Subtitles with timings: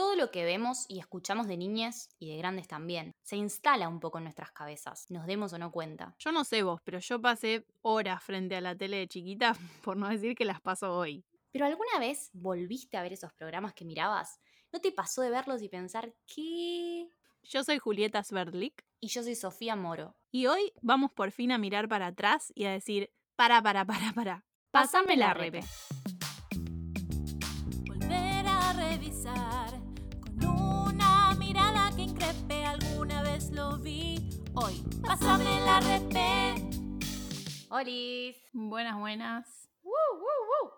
[0.00, 4.00] Todo lo que vemos y escuchamos de niñas y de grandes también se instala un
[4.00, 6.14] poco en nuestras cabezas, nos demos o no cuenta.
[6.18, 9.98] Yo no sé vos, pero yo pasé horas frente a la tele de chiquita, por
[9.98, 11.22] no decir que las paso hoy.
[11.52, 14.40] ¿Pero alguna vez volviste a ver esos programas que mirabas?
[14.72, 17.10] ¿No te pasó de verlos y pensar qué?
[17.42, 18.82] Yo soy Julieta Sverdlik.
[19.00, 20.16] Y yo soy Sofía Moro.
[20.30, 24.14] Y hoy vamos por fin a mirar para atrás y a decir, para, para, para,
[24.14, 24.46] para.
[24.70, 25.60] Pásame la repe.
[33.40, 34.18] Vez lo vi.
[34.52, 36.56] Hoy, pásame la repe.
[37.70, 38.36] ¡Holis!
[38.52, 39.70] Buenas, buenas.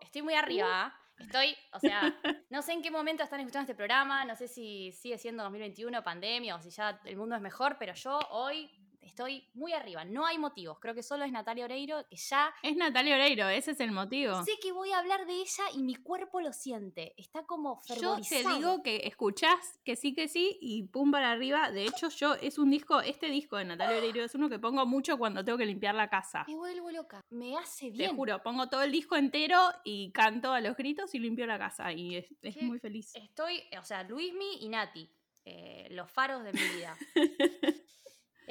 [0.01, 0.95] Estoy muy arriba.
[1.19, 2.03] Estoy, o sea,
[2.51, 6.05] no sé en qué momento están escuchando este programa, no sé si sigue siendo 2021,
[6.05, 8.71] pandemia, o si ya el mundo es mejor, pero yo hoy
[9.03, 10.05] estoy muy arriba.
[10.05, 10.79] No hay motivos.
[10.81, 12.53] Creo que solo es Natalia Oreiro, que ya.
[12.63, 14.43] Es Natalia Oreiro, ese es el motivo.
[14.45, 17.15] Sé que voy a hablar de ella y mi cuerpo lo siente.
[17.17, 18.43] Está como Yo fervorizado.
[18.51, 21.71] te digo que escuchás que sí, que sí, y pum para arriba.
[21.71, 24.87] De hecho, yo es un disco, este disco de Natalia Oreiro es uno que pongo
[24.87, 26.45] mucho cuando tengo que limpiar la casa.
[26.49, 27.21] Me vuelvo loca.
[27.31, 28.17] Me hace Te bien.
[28.17, 31.93] juro, pongo todo el disco entero y canto a los gritos y limpio la casa.
[31.93, 32.27] Y es,
[32.63, 33.13] muy feliz.
[33.15, 35.09] Estoy, o sea, Luismi y Nati.
[35.45, 36.97] eh, los faros de mi vida.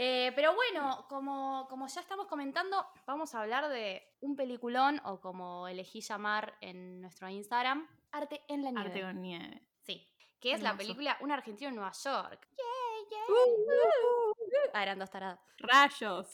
[0.03, 5.21] Eh, pero bueno, como, como ya estamos comentando, vamos a hablar de un peliculón, o
[5.21, 8.89] como elegí llamar en nuestro Instagram, Arte en la Nieve.
[8.89, 9.61] Arte con nieve.
[9.83, 12.47] Sí, que es la película Un argentino en Nueva York.
[12.57, 12.80] Yay,
[13.15, 14.33] Uh,
[14.73, 15.39] Ah, eran dos taradas.
[15.57, 16.27] Rayos.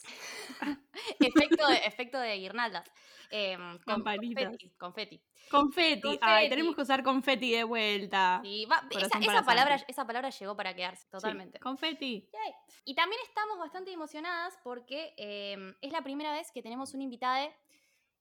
[1.19, 2.89] efecto, de, efecto de guirnaldas.
[3.31, 4.45] Eh, con Campanitas.
[4.45, 5.21] confeti, confeti.
[5.49, 6.07] Confeti.
[6.09, 6.49] Ay, Confeti.
[6.49, 8.39] tenemos que usar confeti de vuelta.
[8.43, 11.59] Sí, va- esa, palabra, esa palabra llegó para quedarse, Sí, totalmente.
[11.59, 12.29] confeti.
[12.31, 12.53] Yay.
[12.85, 17.49] Y también estamos bastante emocionadas porque eh, es la primera vez que tenemos un invitado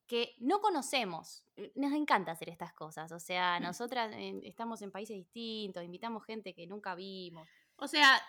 [0.07, 1.43] que no conocemos.
[1.75, 3.11] Nos encanta hacer estas cosas.
[3.11, 3.63] O sea, Mm.
[3.63, 7.47] nosotras eh, estamos en países distintos, invitamos gente que nunca vimos.
[7.77, 8.19] O sea,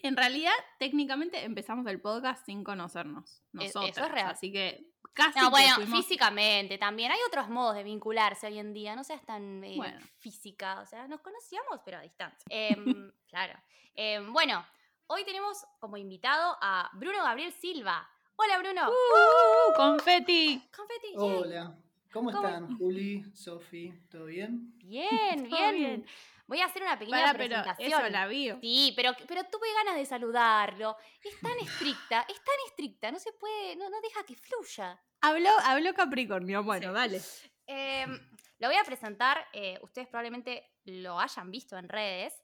[0.00, 3.42] en realidad, técnicamente empezamos el podcast sin conocernos.
[3.60, 4.30] Es- eso es real.
[4.30, 7.10] Así que casi No, que bueno, fuimos- físicamente también.
[7.10, 8.94] Hay otros modos de vincularse hoy en día.
[8.94, 9.98] No seas tan eh, Bueno.
[10.18, 10.80] física.
[10.80, 12.44] O sea, nos conocíamos, pero a distancia.
[12.48, 12.74] Em,
[13.28, 13.58] claro.
[13.94, 14.64] Em, bueno,
[15.08, 18.08] hoy tenemos como invitado a Bruno Gabriel Silva.
[18.36, 18.88] Hola, Bruno.
[18.90, 19.74] ¡Uh!
[19.74, 20.62] ¡Confeti!
[20.76, 21.08] Confeti.
[21.16, 21.76] Hola,
[22.12, 22.78] ¿cómo ¿Cómo- están?
[22.78, 24.72] Juli, Sofi, ¿todo bien?
[24.84, 25.08] Bien,
[25.50, 25.74] Todo bien.
[25.76, 26.06] bien.
[26.48, 27.92] Voy a hacer una pequeña Para, pero presentación.
[28.00, 28.58] eso la vio.
[28.60, 30.96] Sí, pero, pero tuve ganas de saludarlo.
[31.22, 35.00] Es tan estricta, es tan estricta, no se puede, no, no deja que fluya.
[35.20, 36.64] Habló, habló Capricornio.
[36.64, 36.94] Bueno, Sí.
[36.94, 37.20] dale.
[37.66, 38.18] Em,
[38.58, 42.42] lo voy a presentar, eh, ustedes probablemente lo hayan visto en redes.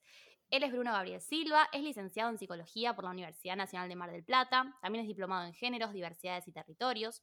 [0.51, 4.13] Él es Bruno Gabriel Silva, es licenciado en Psicología por la Universidad Nacional de Mar
[4.13, 7.23] del Plata, también es diplomado en Géneros, Diversidades y Territorios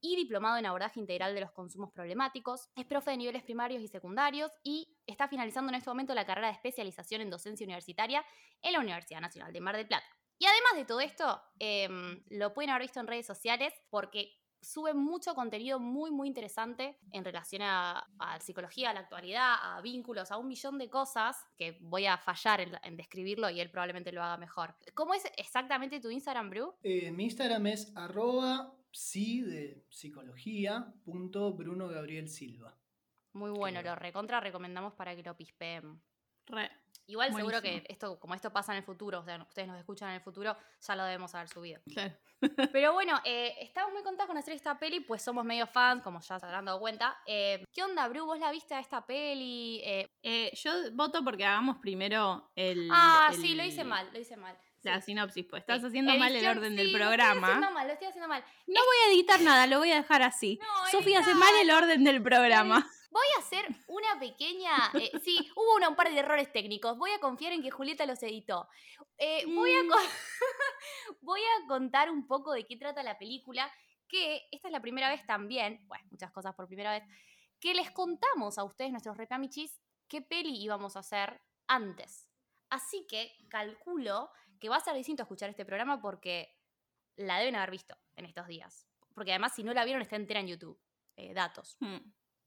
[0.00, 2.68] y diplomado en Abordaje Integral de los Consumos Problemáticos.
[2.74, 6.48] Es profe de niveles primarios y secundarios y está finalizando en este momento la carrera
[6.48, 8.24] de especialización en docencia universitaria
[8.62, 10.06] en la Universidad Nacional de Mar del Plata.
[10.38, 14.94] Y además de todo esto, em, lo pueden haber visto en redes sociales porque sube
[14.94, 20.30] mucho contenido muy, muy interesante en relación a, a psicología, a la actualidad, a vínculos,
[20.30, 24.22] a un millón de cosas que voy a fallar en, describirlo y él probablemente lo
[24.22, 24.74] haga mejor.
[24.94, 26.74] ¿Cómo es exactamente tu Instagram, Bru?
[26.82, 32.76] Eh, mi Instagram es arroba psi de psicología punto Bruno Gabriel Silva.
[33.32, 36.00] Muy bueno, lo recontra recomendamos para que lo pispeen.
[36.46, 36.70] Re.
[37.06, 40.10] Igual seguro que esto, como esto pasa en el futuro, o sea, ustedes nos escuchan
[40.10, 41.80] en el futuro, ya lo debemos haber subido.
[41.92, 42.14] Claro.
[42.72, 46.20] Pero bueno, eh, estamos muy contentos con hacer esta peli, pues somos medio fans, como
[46.20, 47.18] ya se habrán dado cuenta.
[47.26, 48.26] Eh, ¿Qué onda, Bru?
[48.26, 49.80] ¿Vos la viste a esta peli?
[49.84, 52.88] Eh, Eh, yo voto porque hagamos primero el.
[52.92, 54.56] ah, el- sí, lo hice mal, lo hice mal.
[54.82, 57.46] La sinopsis, pues estás haciendo mal el orden sí, del Lo estoy programa.
[57.48, 58.42] haciendo mal, lo estoy haciendo mal.
[58.66, 60.58] No voy a editar nada, lo voy a dejar así.
[60.60, 62.88] No, Sofía hace mal el orden del programa.
[63.10, 64.70] Voy a hacer una pequeña.
[64.94, 66.96] eh, sí, hubo una- un par de errores técnicos.
[66.96, 68.68] Voy a confiar en que Julieta los editó.
[69.18, 69.88] Eh, voy, a, Mm.
[71.20, 73.70] voy a contar un poco de qué trata la película.
[74.08, 77.04] Que esta es la primera vez también, bueno, muchas cosas por primera vez,
[77.60, 82.26] que les contamos a ustedes, nuestros repamichis, qué peli íbamos a hacer antes.
[82.70, 84.30] Así que calculo
[84.60, 86.54] que va a ser distinto escuchar este programa porque
[87.16, 88.86] la deben haber visto en estos días.
[89.14, 90.78] Porque además, si no la vieron, está entera en YouTube.
[91.16, 91.76] Eh, datos.
[91.80, 91.98] Hmm.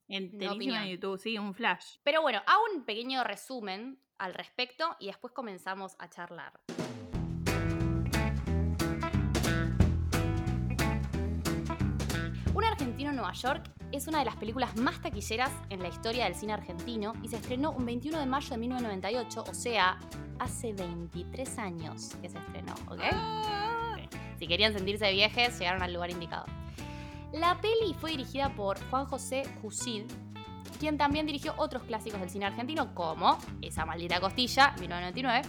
[0.07, 1.97] Enterísima en YouTube, sí, un flash.
[2.03, 6.61] Pero bueno, hago un pequeño resumen al respecto y después comenzamos a charlar.
[13.15, 17.13] Nueva York es una de las películas más taquilleras en la historia del cine argentino
[17.21, 19.99] y se estrenó un 21 de mayo de 1998, o sea,
[20.39, 23.01] hace 23 años que se estrenó, ¿ok?
[24.39, 26.45] Si querían sentirse viejes, llegaron al lugar indicado.
[27.31, 30.03] La peli fue dirigida por Juan José Jusid
[30.79, 35.41] quien también dirigió otros clásicos del cine argentino, como Esa maldita costilla, 1999,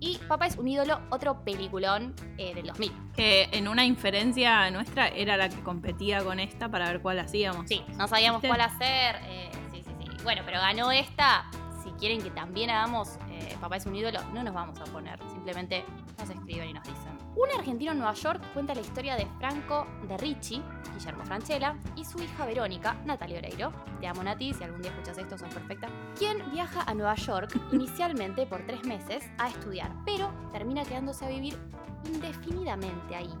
[0.00, 2.92] y Papá es un ídolo, otro peliculón eh, del 2000.
[3.14, 7.68] Que en una inferencia nuestra era la que competía con esta para ver cuál hacíamos.
[7.68, 8.56] Sí, no sabíamos ¿Viste?
[8.56, 9.16] cuál hacer.
[9.26, 10.10] eh, sí, sí, sí.
[10.24, 11.44] Bueno, pero ganó esta.
[11.84, 15.18] Si quieren que también hagamos eh, Papá es un ídolo, no nos vamos a poner.
[15.30, 15.84] Simplemente
[16.18, 17.19] nos escriben y nos dicen.
[17.36, 20.62] Un argentino en Nueva York cuenta la historia de Franco de Ricci,
[20.94, 23.72] Guillermo Franchella, y su hija Verónica, Natalia Oreiro.
[24.00, 25.88] Te amo, Nati, si algún día escuchas esto, sos perfecta.
[26.18, 31.28] Quien viaja a Nueva York inicialmente por tres meses a estudiar, pero termina quedándose a
[31.28, 31.56] vivir
[32.04, 33.32] indefinidamente ahí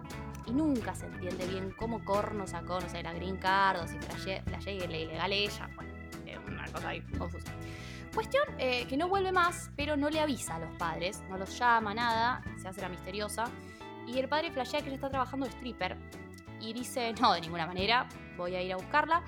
[0.46, 3.98] y nunca se entiende bien cómo corno sacó, no sé, la green card o si
[3.98, 4.42] flashé
[4.74, 5.68] y la ilegal ella.
[5.74, 5.92] Bueno,
[6.26, 7.52] es una cosa ahí confusa.
[8.14, 11.56] Cuestión eh, que no vuelve más, pero no le avisa a los padres, no los
[11.56, 13.44] llama, nada, se hace la misteriosa.
[14.12, 15.96] Y el padre flashea que ella está trabajando de stripper
[16.60, 19.22] y dice, no, de ninguna manera, voy a ir a buscarla,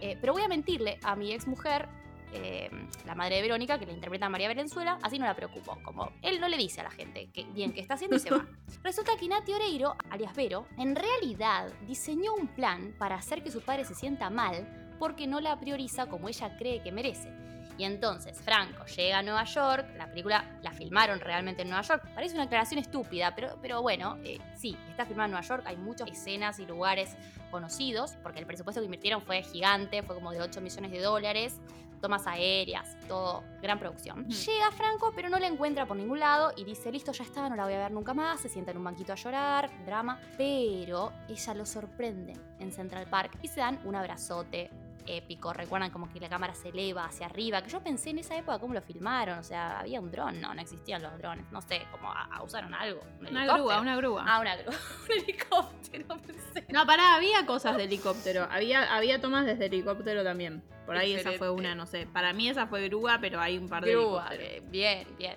[0.00, 1.88] eh, pero voy a mentirle a mi ex mujer,
[2.32, 2.68] eh,
[3.06, 6.40] la madre de Verónica, que la interpreta María Valenzuela, así no la preocupo, como él
[6.40, 8.44] no le dice a la gente que bien que está haciendo y se va.
[8.82, 13.60] Resulta que Nati Oreiro, alias Vero, en realidad diseñó un plan para hacer que su
[13.60, 17.28] padre se sienta mal porque no la prioriza como ella cree que merece.
[17.76, 22.06] Y entonces Franco llega a Nueva York, la película la filmaron realmente en Nueva York,
[22.14, 25.76] parece una aclaración estúpida, pero, pero bueno, eh, sí, está filmada en Nueva York, hay
[25.76, 27.16] muchas escenas y lugares
[27.50, 31.60] conocidos, porque el presupuesto que invirtieron fue gigante, fue como de 8 millones de dólares,
[32.00, 34.28] tomas aéreas, todo, gran producción.
[34.28, 37.56] Llega Franco, pero no la encuentra por ningún lado y dice, listo, ya está, no
[37.56, 41.12] la voy a ver nunca más, se sienta en un banquito a llorar, drama, pero
[41.28, 44.70] ella lo sorprende en Central Park y se dan un abrazote
[45.06, 45.52] épico.
[45.52, 48.58] Recuerdan como que la cámara se eleva hacia arriba, que yo pensé en esa época
[48.58, 51.82] cómo lo filmaron, o sea, había un dron, no, no existían los drones, no sé,
[51.90, 53.00] como a- a- usaron algo.
[53.20, 54.24] un Una grúa, una grúa.
[54.26, 54.74] Ah, una grúa,
[55.04, 56.64] un helicóptero, pensé.
[56.72, 58.48] No, pará, había cosas de helicóptero.
[58.50, 60.62] Había, había tomas desde helicóptero también.
[60.86, 62.06] Por ahí esa fue una, no sé.
[62.06, 64.56] Para mí esa fue grúa, pero hay un par de Grúa, helicópteros.
[64.56, 65.34] eh, bien, bien.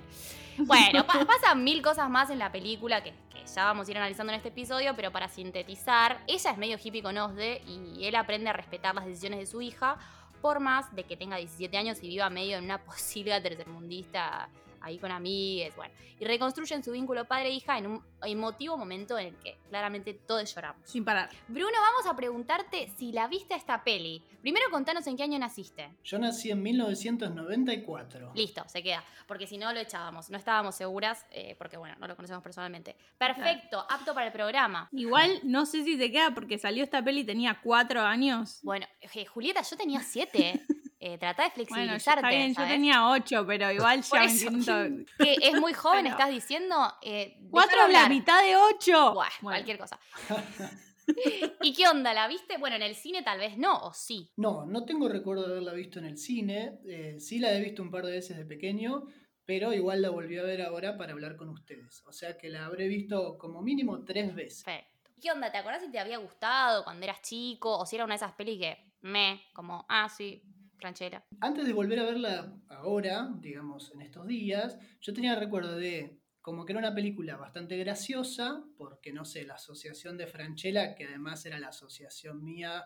[0.58, 3.98] Bueno, pa- pasan mil cosas más en la película que, que ya vamos a ir
[3.98, 8.16] analizando en este episodio, pero para sintetizar, ella es medio hippie con Osde y él
[8.16, 9.98] aprende a respetar las decisiones de su hija,
[10.42, 14.50] por más de que tenga 17 años y viva medio en una posilga tercermundista
[14.82, 19.36] ahí con amigues, bueno, y reconstruyen su vínculo padre-hija en un emotivo momento en el
[19.36, 20.82] que claramente todos lloramos.
[20.90, 21.30] Sin parar.
[21.48, 24.24] Bruno, vamos a preguntarte si la viste a esta peli.
[24.42, 25.94] Primero contanos en qué año naciste.
[26.04, 28.32] Yo nací en 1994.
[28.34, 29.04] Listo, se queda.
[29.28, 30.30] Porque si no lo echábamos.
[30.30, 32.96] No estábamos seguras, eh, porque bueno, no lo conocemos personalmente.
[33.18, 34.90] Perfecto, apto para el programa.
[34.92, 38.60] Igual no sé si te queda porque salió esta peli y tenía cuatro años.
[38.64, 40.66] Bueno, eh, Julieta, yo tenía siete.
[41.14, 42.20] Eh, trata de Bueno, flexibilizarte.
[42.20, 44.72] está bien, yo tenía ocho, pero igual ya me siento.
[45.18, 46.10] Que es muy joven, Bueno.
[46.10, 46.76] estás diciendo.
[47.02, 49.14] Eh, Cuatro es la mitad de ocho.
[49.14, 50.00] Buah, Bueno, cualquier cosa.
[51.62, 52.14] ¿Y qué onda?
[52.14, 52.58] ¿La viste?
[52.58, 54.30] Bueno, en el cine tal vez no, o sí.
[54.36, 56.80] No, no tengo recuerdo de haberla visto en el cine.
[56.86, 59.06] eh, sí la he visto un par de veces de pequeño,
[59.46, 62.04] pero igual la volví a ver ahora para hablar con ustedes.
[62.06, 64.64] O sea que la habré visto como mínimo tres veces.
[64.66, 65.10] Perfecto.
[65.16, 65.50] ¿Y ¿Qué onda?
[65.52, 67.78] ¿Te acordás si te había gustado cuando eras chico?
[67.78, 70.44] O si era una de esas pelis que me, como, ah, sí,
[70.80, 71.26] ranchera.
[71.42, 76.66] Antes de volver a verla ahora, digamos, en estos días, yo tenía recuerdo de como
[76.66, 81.46] que era una película bastante graciosa, porque no sé, la asociación de Franchella, que además
[81.46, 82.86] era la asociación mía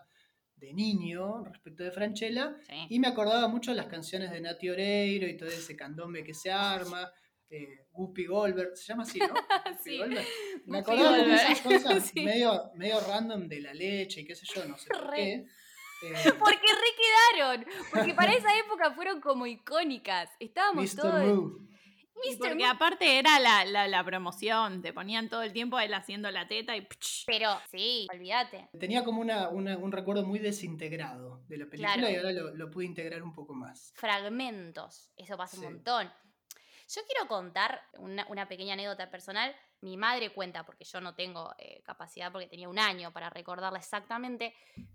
[0.56, 2.86] de niño respecto de Franchella, Sí.
[2.88, 6.34] y me acordaba mucho de las canciones de Nati Oreiro y todo ese candombe que
[6.34, 7.08] se arma,
[7.50, 9.26] eh, Guppy Goldberg, se llama así, ¿no?
[9.84, 9.98] Sí.
[9.98, 10.26] Goldberg.
[10.66, 12.20] Me acordaba de esas cosas Sí.
[12.24, 15.16] medio, medio random de la leche y qué sé yo, no sé por Re.
[15.16, 15.46] qué.
[16.02, 17.66] Eh, Porque re quedaron.
[17.92, 20.30] Porque para esa época fueron como icónicas.
[20.40, 21.00] Estábamos Mr.
[21.00, 21.24] todos.
[21.24, 21.58] Moo.
[22.24, 22.38] Y Mr.
[22.50, 26.46] porque aparte era la, la, la promoción, te ponían todo el tiempo él haciendo la
[26.46, 26.86] teta y
[27.26, 28.68] Pero sí, olvídate.
[28.78, 32.10] Tenía como una, una- un recuerdo muy desintegrado de la película Claro.
[32.12, 33.92] y ahora lo, lo pude integrar un poco más.
[33.96, 35.10] Fragmentos.
[35.16, 35.64] Eso pasa Sí.
[35.64, 36.12] un montón.
[36.94, 39.56] Yo quiero contar una, una pequeña anécdota personal.
[39.82, 43.80] Mi madre cuenta, porque yo no tengo eh, capacidad, porque tenía un año para recordarla
[43.80, 44.54] exactamente.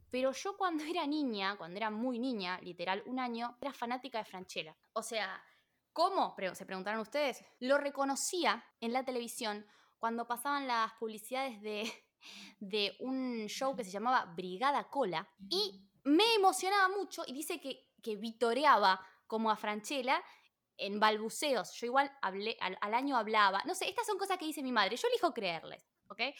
[0.09, 4.25] Pero yo cuando era niña, cuando era muy niña, literal un año, era fanática de
[4.25, 4.75] Franchella.
[4.93, 5.43] O sea,
[5.91, 6.35] ¿cómo?
[6.53, 7.43] Se preguntaron ustedes.
[7.59, 9.65] Lo reconocía en la televisión
[9.99, 11.91] cuando pasaban las publicidades de,
[12.59, 15.27] de un show que se llamaba Brigada Cola.
[15.49, 20.23] Y me emocionaba mucho y dice que, que vitoreaba como a Franchella
[20.77, 21.73] en balbuceos.
[21.73, 23.61] Yo igual hablé, al, al año hablaba.
[23.65, 24.95] No sé, estas son cosas que dice mi madre.
[24.97, 25.83] Yo elijo creerles.
[26.09, 26.19] ¿Ok?
[26.21, 26.35] Eh,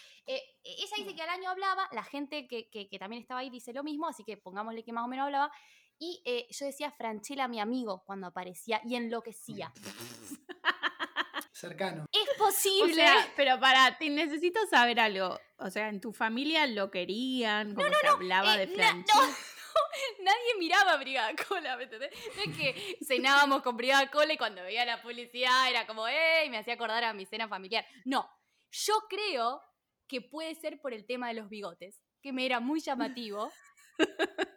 [0.63, 3.73] ella dice que al año hablaba, la gente que, que- que también estaba ahí dice
[3.73, 5.51] lo mismo, así que pongámosle que más o menos hablaba.
[5.99, 9.73] Y eh, yo decía Franchella, mi amigo, cuando aparecía y enloquecía.
[11.51, 12.05] Cercano.
[12.11, 12.93] Es O posible.
[12.93, 15.39] sea, pero para, te necesito saber algo.
[15.57, 19.35] O sea, en tu familia lo querían, como se hablaba Eh, de Franchella.
[20.23, 22.11] nadie miraba Brigada Cola, ¿me entendés?
[22.35, 26.49] No es que cenábamos con Brigada Cola y cuando veía la publicidad era como, ¡ey!
[26.49, 27.85] Me hacía acordar a mi cena familiar.
[28.05, 28.29] No,
[28.71, 29.61] yo creo
[30.07, 33.51] que puede ser por el tema de los bigotes, que me era muy llamativo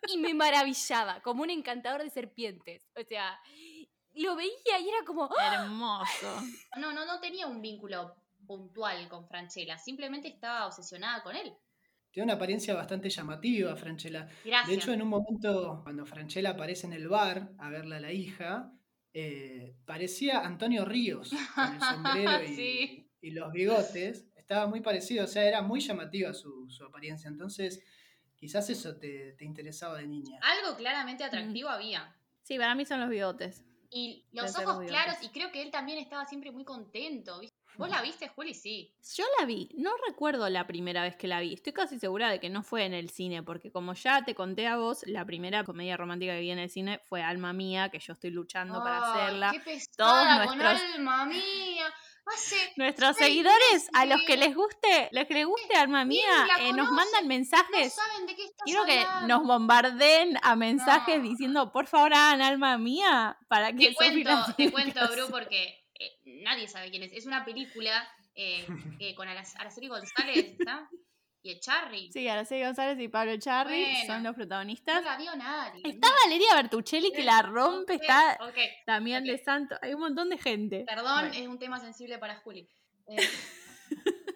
[0.08, 2.88] y me maravillaba, como un encantador de serpientes.
[2.96, 3.40] O sea,
[4.14, 5.64] lo veía y era como, ¡ah!
[5.64, 6.40] Hermoso.
[6.76, 11.54] No, no, no tenía un vínculo puntual con Franchella, simplemente estaba obsesionada con él.
[12.10, 14.28] Tiene una apariencia bastante llamativa, Franchella.
[14.44, 14.68] Gracias.
[14.68, 18.12] De hecho, en un momento, cuando Franchella aparece en el bar a verla a la
[18.12, 18.72] hija,
[19.12, 23.10] eh, parecía Antonio Ríos, con el sombrero y, Sí.
[23.20, 24.26] y los bigotes.
[24.36, 27.28] Estaba muy parecido, o sea, era muy llamativa su, su apariencia.
[27.28, 27.80] Entonces,
[28.34, 30.40] quizás eso te, te interesaba de niña.
[30.42, 32.16] Algo claramente atractivo había.
[32.42, 33.62] Sí, para mí son los bigotes.
[33.92, 37.40] Y los ojos los claros, y creo que él también estaba siempre muy contento.
[37.80, 38.54] ¿Vos la viste, Juli?
[38.54, 38.94] Sí.
[39.16, 41.54] Yo la vi, no recuerdo la primera vez que la vi.
[41.54, 44.66] Estoy casi segura de que no fue en el cine, porque como ya te conté
[44.66, 47.98] a vos, la primera comedia romántica que vi en el cine fue Alma Mía, que
[47.98, 49.50] yo estoy luchando para hacerla.
[49.52, 51.86] Qué pesada con nuestros- alma mía.
[52.26, 56.72] Hace Nuestros seguidores, a los que les guste, los que les guste Alma Mía, eh,
[56.74, 57.94] nos mandan no mensajes.
[57.94, 59.26] saben de qué estás Quiero que hablando.
[59.38, 61.22] nos bombarden a mensajes No.
[61.22, 65.30] diciendo, por favor, hagan Alma Mía para que Te cuento, te cuento, Bru, hacer".
[65.30, 67.12] porque eh, nadie sabe quién es.
[67.12, 68.66] Es una película eh,
[69.16, 70.88] con Ara- Araceli González, ¿está?
[71.42, 72.10] Y Echarri.
[72.12, 73.98] Sí, Araceli González y Pablo Charri Bueno.
[74.06, 75.02] son los No protagonistas.
[75.04, 75.80] la vio nadie.
[75.84, 78.38] Está Valeria Bertuccelli que la rompe, está
[78.84, 79.74] también de Santo.
[79.80, 80.84] Hay un montón de gente.
[80.86, 81.34] Perdón, Bueno.
[81.34, 82.68] es un tema sensible para Juli.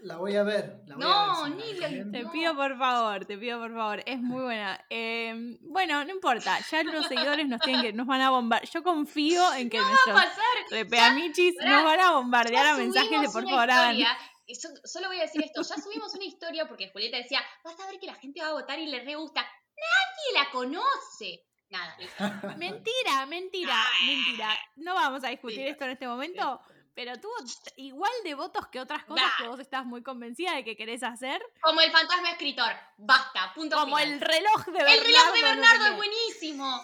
[0.04, 0.82] La voy a ver.
[0.86, 2.12] La voy No, a ver, si me ni recomiendan.
[2.12, 2.30] Te No.
[2.32, 4.78] pido por favor, te pido por favor, es muy buena.
[4.90, 8.70] Eh, bueno, no importa, ya los seguidores nos tienen que, nos van a bombardear.
[8.70, 10.44] Yo confío en que va a nuestros pasar.
[10.70, 13.96] repeamichis nos van a bombardear a mensajes de por favor hagan.
[13.96, 17.40] historia, y yo solo voy a decir esto, ya subimos una historia porque Julieta decía,
[17.64, 19.40] vas a ver que la gente va a votar y le re gusta.
[19.40, 21.44] Nadie la conoce.
[21.70, 22.24] Nada, listo.
[22.58, 24.50] Mentira, mentira, mentira.
[24.76, 25.66] No vamos a discutir Sí.
[25.68, 26.60] esto en este momento,
[26.94, 27.34] pero tuvo
[27.76, 31.42] igual de votos que otras cosas que vos estás muy convencida de que querés hacer.
[31.60, 32.72] Como el fantasma escritor.
[32.96, 34.12] Basta, punto Como final.
[34.14, 34.92] el reloj de Bernardo.
[34.94, 36.80] El reloj de no sé Bernardo es buenísimo.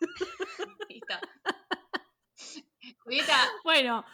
[0.88, 1.14] Listo.
[3.04, 4.04] Julieta, Bueno,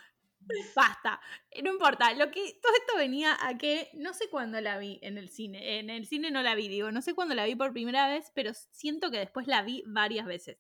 [0.75, 1.21] basta.
[1.63, 2.13] No importa.
[2.15, 5.79] Lo que todo esto venía a que no sé cuándo la vi en el cine.
[5.79, 8.31] En el cine no la vi, digo, no sé cuándo la vi por primera vez,
[8.35, 10.59] pero siento que después la vi varias veces.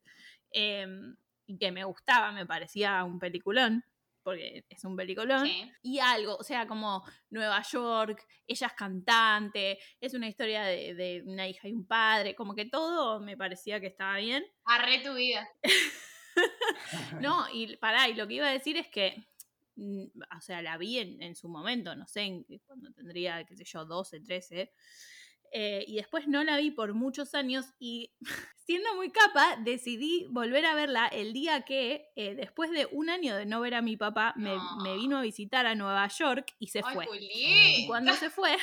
[0.50, 3.84] Em, y que me gustaba, me parecía un peliculón,
[4.28, 5.46] porque es un peliculón.
[5.46, 5.70] sí.
[5.82, 11.22] Y algo, o sea, como Nueva York, ella es cantante, es una historia de, de
[11.26, 14.44] una hija y un padre, como que todo me parecía que estaba bien.
[14.64, 15.48] arre tu vida.
[17.20, 19.26] No, y pará, y lo que iba a decir es que,
[19.76, 20.04] mm,
[20.36, 23.64] o sea, la vi en, en su momento, no sé, en- cuando tendría, qué sé
[23.64, 24.72] yo, 12, 13.
[25.52, 28.12] Eh, y después no la vi por muchos años y
[28.66, 33.34] siendo muy capa decidí volver a verla el día que eh, después de un año
[33.36, 34.76] de no ver a mi papá me, No.
[34.82, 37.06] me vino a visitar a Nueva York y se Ay, fue.
[37.06, 37.28] Juli.
[37.32, 38.56] Y cuando se fue,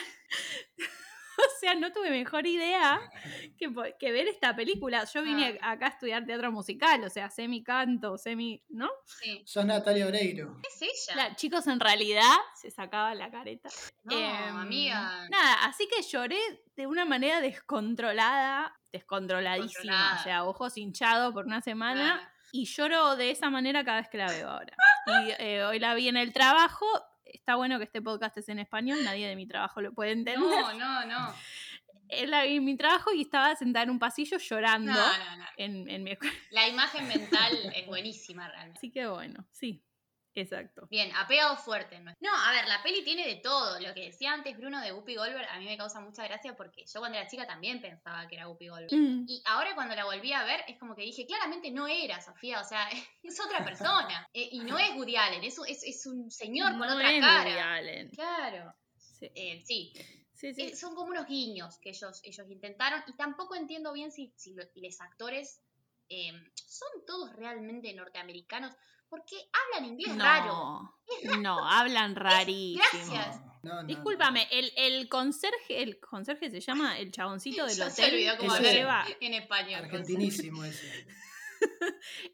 [1.56, 3.00] o sea, no tuve mejor idea
[3.58, 5.04] que, ver esta película.
[5.13, 5.72] Yo vine Ah.
[5.72, 8.89] acá a estudiar teatro musical, o sea, semi canto, semi, ¿no?
[9.06, 9.42] Sí.
[9.46, 10.58] Sos Natalia Oreiro.
[10.62, 11.36] ¿Qué es ella?
[11.36, 12.24] Chicos, en realidad
[12.56, 13.70] se sacaba la careta.
[14.04, 15.27] No, Em, amiga.
[15.30, 16.38] Nada, así que lloré
[16.75, 22.18] de una manera descontrolada, descontroladísima, o sea, ojos hinchados por una semana.
[22.18, 22.30] Claro.
[22.51, 24.75] Y lloro de esa manera cada vez que la veo ahora.
[25.08, 26.86] Y eh, hoy la vi en el trabajo.
[27.36, 30.39] Está bueno que este podcast es en español, nadie de mi trabajo lo puede entender.
[30.39, 31.34] No, no, no.
[32.08, 35.46] En mi trabajo y estaba sentada en un pasillo llorando No, no, no.
[35.58, 36.36] En, en mi escuela.
[36.51, 38.80] La imagen mental es buenísima realmente.
[38.80, 39.84] Así que bueno, sí,
[40.36, 40.88] exacto.
[40.89, 42.00] Bien, ha pegado fuerte.
[42.00, 42.12] ¿no?
[42.20, 43.80] No, a ver, la peli tiene de todo.
[43.80, 46.86] Lo que decía antes Bruno de Whoopi Goldberg a mí me causa mucha gracia porque
[46.86, 48.94] yo cuando era chica también pensaba que era Whoopi Goldberg.
[48.94, 49.25] Mm.
[49.27, 52.62] Y ahora cuando la volví a ver es como que dije, claramente no era Sofía,
[52.62, 52.88] o sea,
[53.24, 54.27] es otra persona.
[54.34, 57.22] Eh, y no es Woody Allen, es, un- es, es un señor con otra es
[57.22, 57.44] cara.
[57.50, 58.10] Woody Allen.
[58.10, 58.74] Claro.
[58.98, 59.94] Sí, Eh, sí,
[60.34, 60.62] sí, sí.
[60.63, 64.54] Eh, son como unos guiños que ellos, ellos intentaron y tampoco entiendo bien si, si
[64.54, 65.62] lo- los actores
[66.09, 68.75] eh, son todos realmente norteamericanos
[69.09, 70.91] porque hablan inglés raro.
[71.24, 72.83] No, no, hablan rarísimo.
[72.91, 73.39] Gracias.
[73.62, 73.88] No, no, no.
[73.88, 78.38] Discúlpame, el, el conserje, el conserje se llama el chaboncito del Ya se hotel olvidó
[78.38, 79.05] cómo que hablar se lleva.
[79.21, 79.83] En español.
[79.85, 81.07] Argentinísimo ese.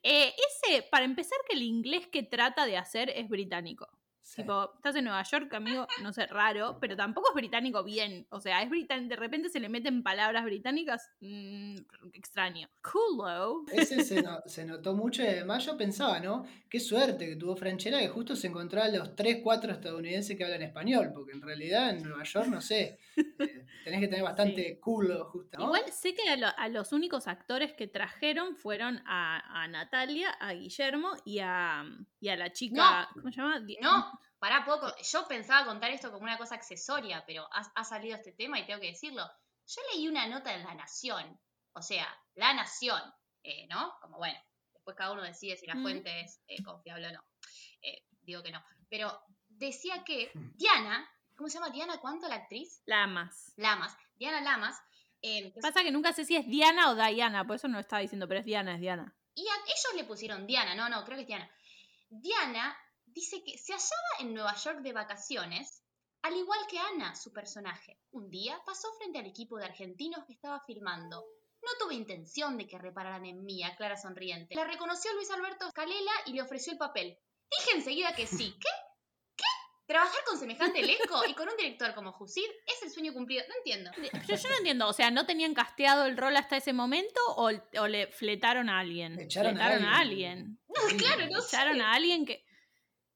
[0.03, 3.87] Eh, ese, para empezar, que el inglés que trata de hacer es británico.
[4.33, 4.43] Sí.
[4.43, 8.25] Tipo, estás en Nueva York, amigo, no sé, raro, pero tampoco es británico bien.
[8.29, 11.75] O sea, es británico, de repente se le meten palabras británicas, mm,
[12.13, 12.69] extraño.
[12.81, 13.65] Coolo.
[13.73, 16.45] Ese se, no- se notó mucho y además yo pensaba, ¿no?
[16.69, 20.45] Qué suerte que tuvo Franchella que justo se encontró a los 3, 4 estadounidenses que
[20.45, 24.79] hablan español, porque en realidad en Nueva York, no sé, eh, tenés que tener bastante
[24.79, 25.65] culo justo, ¿no?
[25.65, 30.29] Igual sé que a, lo- a los únicos actores que trajeron fueron a, a Natalia,
[30.39, 31.83] a Guillermo y a,
[32.21, 33.09] y a la chica.
[33.13, 33.59] ¿Cómo se llama?
[33.81, 34.91] No, para poco.
[35.03, 38.65] Yo pensaba contar esto como una cosa accesoria, pero ha, ha salido este tema y
[38.65, 39.23] tengo que decirlo.
[39.67, 41.39] Yo leí una nota en La Nación,
[41.73, 42.99] o sea, La Nación,
[43.43, 43.93] eh, ¿no?
[44.01, 44.39] Como bueno,
[44.73, 45.83] después cada uno decide si la Mm.
[45.83, 47.23] fuente es eh, confiable o no.
[47.83, 48.63] Eh, digo que no.
[48.89, 50.31] Pero decía que.
[50.55, 51.07] Diana,
[51.37, 51.99] ¿cómo se llama Diana?
[51.99, 52.81] ¿Cuánto la actriz?
[52.87, 53.53] Lamas.
[53.57, 53.95] Lamas.
[54.15, 54.75] Diana Lamas.
[55.21, 58.01] que Pasa que nunca sé si es Diana o Diana, por eso no lo estaba
[58.01, 59.15] diciendo, pero es Diana, es Diana.
[59.35, 61.49] Y a ellos le pusieron Diana, no, no, creo que es Diana.
[62.09, 62.75] Diana
[63.13, 65.83] dice que se hallaba en Nueva York de vacaciones,
[66.23, 67.99] al igual que Ana, su personaje.
[68.11, 71.25] Un día pasó frente al equipo de argentinos que estaba filmando.
[71.63, 74.55] No tuve intención de que repararan en mí, aclara sonriente.
[74.55, 77.17] La reconoció Luis Alberto Escalela y le ofreció el papel.
[77.49, 78.55] Dije enseguida que sí.
[78.59, 78.69] ¿Qué?
[79.35, 79.43] ¿Qué?
[79.85, 83.43] Trabajar con semejante elenco y con un director como Jusid es el sueño cumplido.
[83.47, 83.91] No entiendo.
[84.27, 87.51] Yo, yo no entiendo, o sea, ¿no tenían casteado el rol hasta ese momento o,
[87.79, 89.19] o le fletaron a alguien?
[89.19, 90.39] Echaron a fletaron a alguien.
[90.39, 90.59] alguien.
[90.67, 91.57] No, claro, no sé.
[91.57, 92.45] Echaron a alguien que.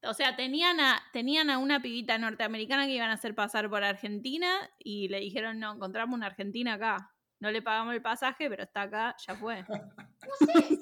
[0.08, 3.84] O sea, tenían a, tenían a una pibita norteamericana que iban a hacer pasar por
[3.84, 7.12] Argentina y le dijeron, no, encontramos una Argentina acá.
[7.40, 9.64] No le pagamos el pasaje, pero está acá, ya fue.
[10.26, 10.80] No sé.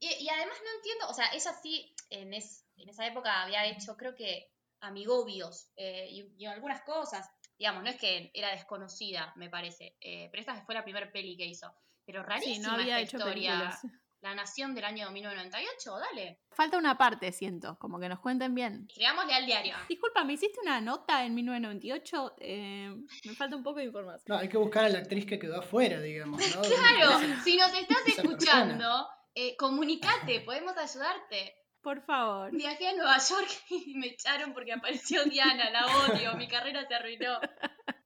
[0.00, 3.66] Y, y además no entiendo, o sea, ella sí en, es- en esa época había
[3.66, 7.28] hecho, creo que, amigobios eh, y, y algunas cosas.
[7.58, 9.96] Digamos, no es que era desconocida, me parece.
[10.00, 11.74] eh, pero esta fue la primera peli que hizo.
[12.06, 13.50] Pero rarísima Sí, no había esta hecho historia.
[13.58, 13.82] películas.
[14.20, 16.40] La Nación del año 1998, dale.
[16.50, 18.86] Falta una parte, siento, como que nos cuenten bien.
[18.88, 19.76] Escribámosle al diario.
[19.88, 22.34] Disculpa, ¿me hiciste una nota en 1998?
[22.38, 22.94] Eh,
[23.24, 24.24] me falta un poco de información.
[24.26, 26.62] No, hay que buscar a la actriz que quedó afuera, digamos, ¿no?
[26.62, 31.54] Claro, si nos estás escuchando, eh, comunicate, podemos ayudarte.
[31.80, 32.50] Por favor.
[32.50, 36.94] Viajé a Nueva York y me echaron porque apareció Diana, la odio, mi carrera se
[36.94, 37.38] arruinó.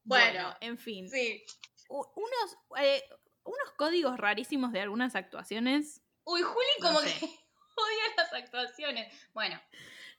[0.04, 1.08] Bueno, en fin.
[1.08, 1.42] sí.
[1.88, 3.02] Unos, eh,
[3.44, 6.01] unos códigos rarísimos de algunas actuaciones.
[6.24, 7.18] Uy, Juli No como sé.
[7.18, 7.26] que
[7.76, 9.12] odia las actuaciones.
[9.32, 9.60] Bueno,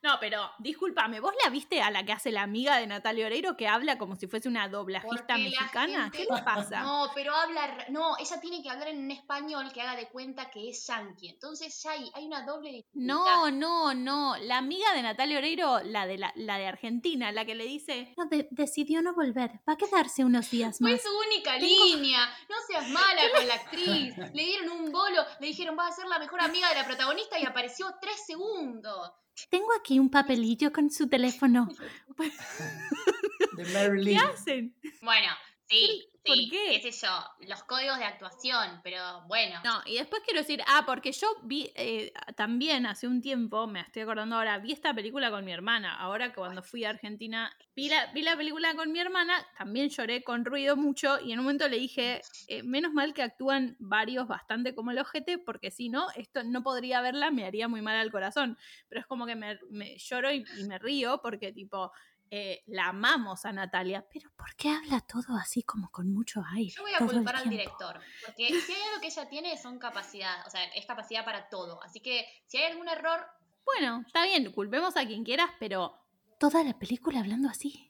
[0.04, 3.56] No, pero discúlpame, ¿vos la viste a la que hace la amiga de Natalia Oreiro
[3.56, 6.04] que habla como si fuese una doblajista mexicana?
[6.12, 6.82] gente- ¿Qué le pasa?
[6.82, 10.50] no, pero habla, no, ella tiene que hablar en un español que haga de cuenta
[10.50, 11.30] que es yankee.
[11.30, 13.06] Entonces ya hay, hay una doble dificultad.
[13.08, 14.36] No, no, no.
[14.38, 18.14] La amiga de Natalia Oreiro, la de, la, la de Argentina, la que le dice.
[18.18, 19.62] No, de- decidió no volver.
[19.68, 21.02] Va a quedarse unos días Fue más.
[21.02, 22.26] su única línea.
[22.50, 24.18] No seas mala con la actriz.
[24.18, 27.40] Le dieron un bolo, le dijeron va a ser la mejor amiga de la protagonista
[27.40, 29.12] y apareció tres segundos.
[29.50, 31.70] Tengo aquí un papelillo con su teléfono.
[33.58, 34.76] De Mary ¿Qué hacen?
[35.02, 35.28] Bueno,
[35.68, 36.80] sí, ¿Por sí, qué?
[36.80, 37.10] qué sé yo,
[37.48, 39.60] los códigos de actuación, pero bueno.
[39.64, 43.82] No, y después quiero decir, ah, porque yo vi eh, también hace un tiempo, me
[43.82, 45.96] estoy acordando ahora, vi esta película con mi hermana.
[45.96, 49.90] Ahora que cuando fui a Argentina, vi la, vi la película con mi hermana, también
[49.90, 53.76] lloré con ruido mucho y en un momento le dije, eh, menos mal que actúan
[53.80, 57.82] varios bastante como el ojete, porque si no, esto no podría verla, me haría muy
[57.82, 58.58] mal al corazón.
[58.88, 61.92] Pero es como que me, me lloro y, y me río porque tipo...
[62.36, 66.72] eh, la amamos a Natalia, pero ¿por qué habla todo así como con mucho aire?
[66.76, 70.46] Yo voy a culpar al director, porque si hay algo que ella tiene son capacidad,
[70.48, 71.82] o sea, es capacidad para todo.
[71.84, 73.20] Así que si hay algún error,
[73.66, 75.94] Bueno, está bien, culpemos a quien quieras, pero.
[76.40, 77.88] Toda la película hablando así.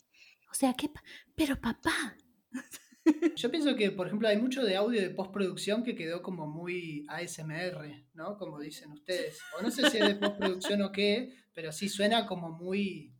[0.51, 0.89] O sea, ¿qué?
[0.89, 1.03] pa-
[1.35, 2.15] Pero papá.
[3.35, 7.05] Yo pienso que, por ejemplo, hay mucho de audio de postproducción que quedó como muy
[7.09, 8.37] ASMR, ¿no?
[8.37, 9.39] Como dicen ustedes.
[9.57, 13.12] O no sé si es de postproducción o qué, pero sí suena como muy...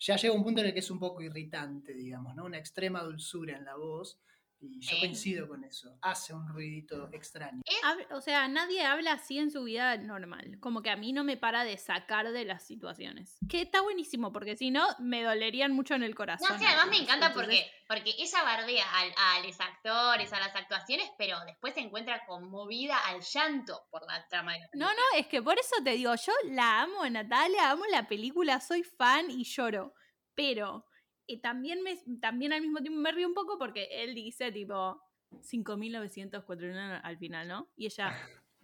[0.00, 2.44] Ya llega un punto en el que es un poco irritante, digamos, ¿no?
[2.44, 4.18] Una extrema dulzura en la voz.
[4.60, 4.98] Y yo Sí.
[5.00, 5.96] coincido con eso.
[6.02, 7.62] Hace un ruidito extraño.
[7.84, 10.58] Hab- O sea, nadie habla así en su vida normal.
[10.60, 13.38] Como que a mí no me para de sacar de las situaciones.
[13.48, 16.48] Que está buenísimo, porque si no, me dolerían mucho en el corazón.
[16.50, 20.40] No, sí, además me encanta Entonces, porque, porque ella bardea al- a, los actores, a
[20.40, 24.86] las actuaciones, pero después se encuentra conmovida al llanto por la trama de la No,
[24.86, 28.60] no, es que por eso te digo, yo la amo a Natalia, amo la película,
[28.60, 29.94] soy fan y lloro.
[30.34, 30.84] Pero
[31.28, 35.00] eh, también, me, también al mismo tiempo me río un poco porque él dice tipo
[35.30, 37.68] 5.941 al final, ¿no?
[37.76, 38.16] Y ella...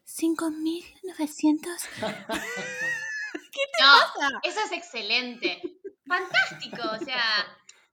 [0.05, 1.69] 5.900.
[3.81, 5.61] No, eso es excelente.
[6.07, 7.23] Fantástico, o sea,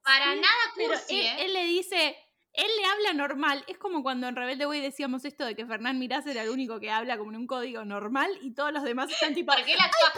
[0.04, 1.46] para nada Pero cursi, él, ¿eh?
[1.46, 2.16] él le dice,
[2.54, 3.64] él le habla normal.
[3.68, 6.80] Es como cuando en Rebelde Way decíamos esto de que Fernán Mirás era el único
[6.80, 9.80] que habla como en un código normal y todos los demás están tipo, Porque él
[9.80, 10.12] actúa,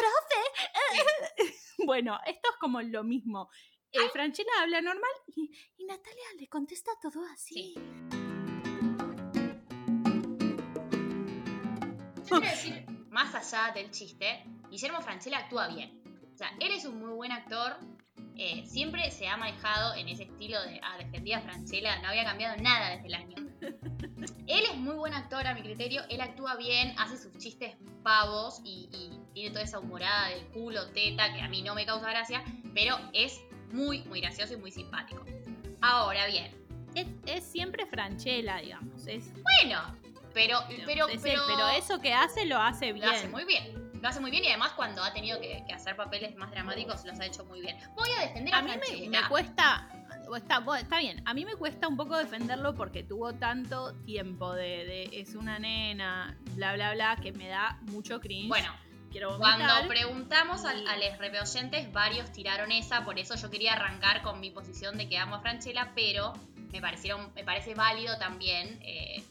[1.86, 3.50] bueno, Bueno, esto es como lo mismo.
[3.94, 7.54] Eh, Franchella habla normal y, y Natalia le contesta todo así.
[7.54, 7.76] Sí.
[12.26, 16.02] Yo quiero decir, más allá del chiste, Guillermo Franchella actúa bien.
[16.34, 17.78] O sea, él es un muy buen actor.
[18.36, 22.24] eh, siempre se ha manejado en ese estilo de, ah, defendía a Franchella, no había
[22.24, 23.36] cambiado nada desde el año.
[24.48, 28.60] Él es muy buen actor a mi criterio, él actúa bien, hace sus chistes pavos
[28.66, 32.10] y, y tiene toda esa humorada del culo, teta, que a mí no me causa
[32.10, 33.40] gracia, pero es
[33.74, 35.26] muy, muy gracioso y muy simpático.
[35.82, 36.52] Ahora bien,
[36.96, 39.06] Es, es siempre Franchella, digamos.
[39.08, 39.82] Es, bueno,
[40.34, 43.06] pero, pero, es él, pero, eso que hace lo hace bien.
[43.06, 43.92] lo hace muy bien.
[44.02, 47.06] Lo hace muy bien y además cuando ha tenido que, que hacer papeles más dramáticos
[47.06, 47.78] los ha hecho muy bien.
[47.96, 49.90] Voy a defender a, a mí me, me cuesta.
[50.36, 54.86] Está, está bien, a mí me cuesta un poco defenderlo porque tuvo tanto tiempo de,
[54.86, 58.48] de es una nena, bla bla bla, que me da mucho cringe.
[58.48, 58.74] Bueno,
[59.14, 64.24] quiero Cuando preguntamos a, a los repeoyentes, varios tiraron esa, por eso yo quería arrancar
[64.24, 66.34] con mi posición de que amo a Franchella, pero
[66.74, 69.24] me parecieron, me parece válido también eh,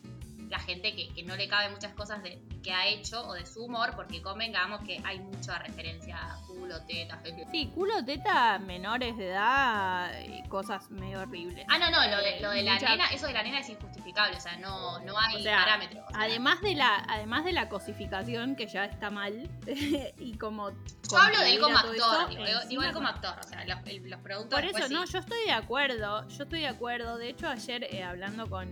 [0.52, 3.46] la gente que, que no le cabe muchas cosas de, que ha hecho o de
[3.46, 7.08] su humor, porque convengamos que hay mucha referencia a culo, jeje.
[7.50, 11.64] Sí, culo, teta, menores de edad, y cosas medio horribles.
[11.70, 13.68] Ah, no, no, lo de, lo de la Mucha- nena, eso de la nena es
[13.70, 16.04] injustificable, o sea, no, no hay O sea, parámetro.
[16.06, 19.48] o sea, Además de la, además de la cosificación que ya está mal
[20.18, 22.28] y como yo hablo de él como actor,
[22.68, 25.14] digo, él como actor, o sea, los, los productos Por eso, no, sí.
[25.14, 27.16] yo estoy de acuerdo, yo estoy de acuerdo.
[27.16, 28.68] De hecho, ayer eh, hablando con,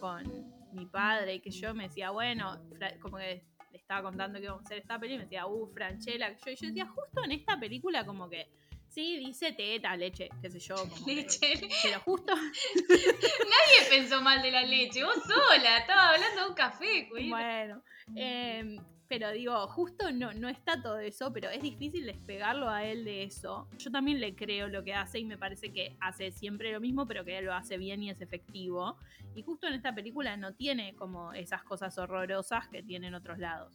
[0.00, 2.60] con mi padre, que yo me decía, bueno,
[3.00, 5.66] como que le estaba contando que íbamos a hacer esta película, y me decía, uh,
[5.72, 8.48] Franchella, yo, y yo decía, justo en esta película como que,
[8.88, 11.60] sí, dice teta, leche, qué sé yo, como que- Leche.
[11.82, 12.34] pero justo,
[12.90, 17.30] Nadie pensó mal de la leche, vos sola, estaba hablando de un café, Queen.
[17.30, 17.82] bueno,
[18.14, 23.04] em, pero digo, justo no, no está todo eso, pero es difícil despegarlo a él
[23.04, 23.68] de eso.
[23.78, 27.06] Yo también le creo lo que hace y me parece que hace siempre lo mismo,
[27.06, 28.96] pero que él lo hace bien y es efectivo.
[29.36, 33.38] Y justo en esta película no tiene como esas cosas horrorosas que tiene en otros
[33.38, 33.72] lados.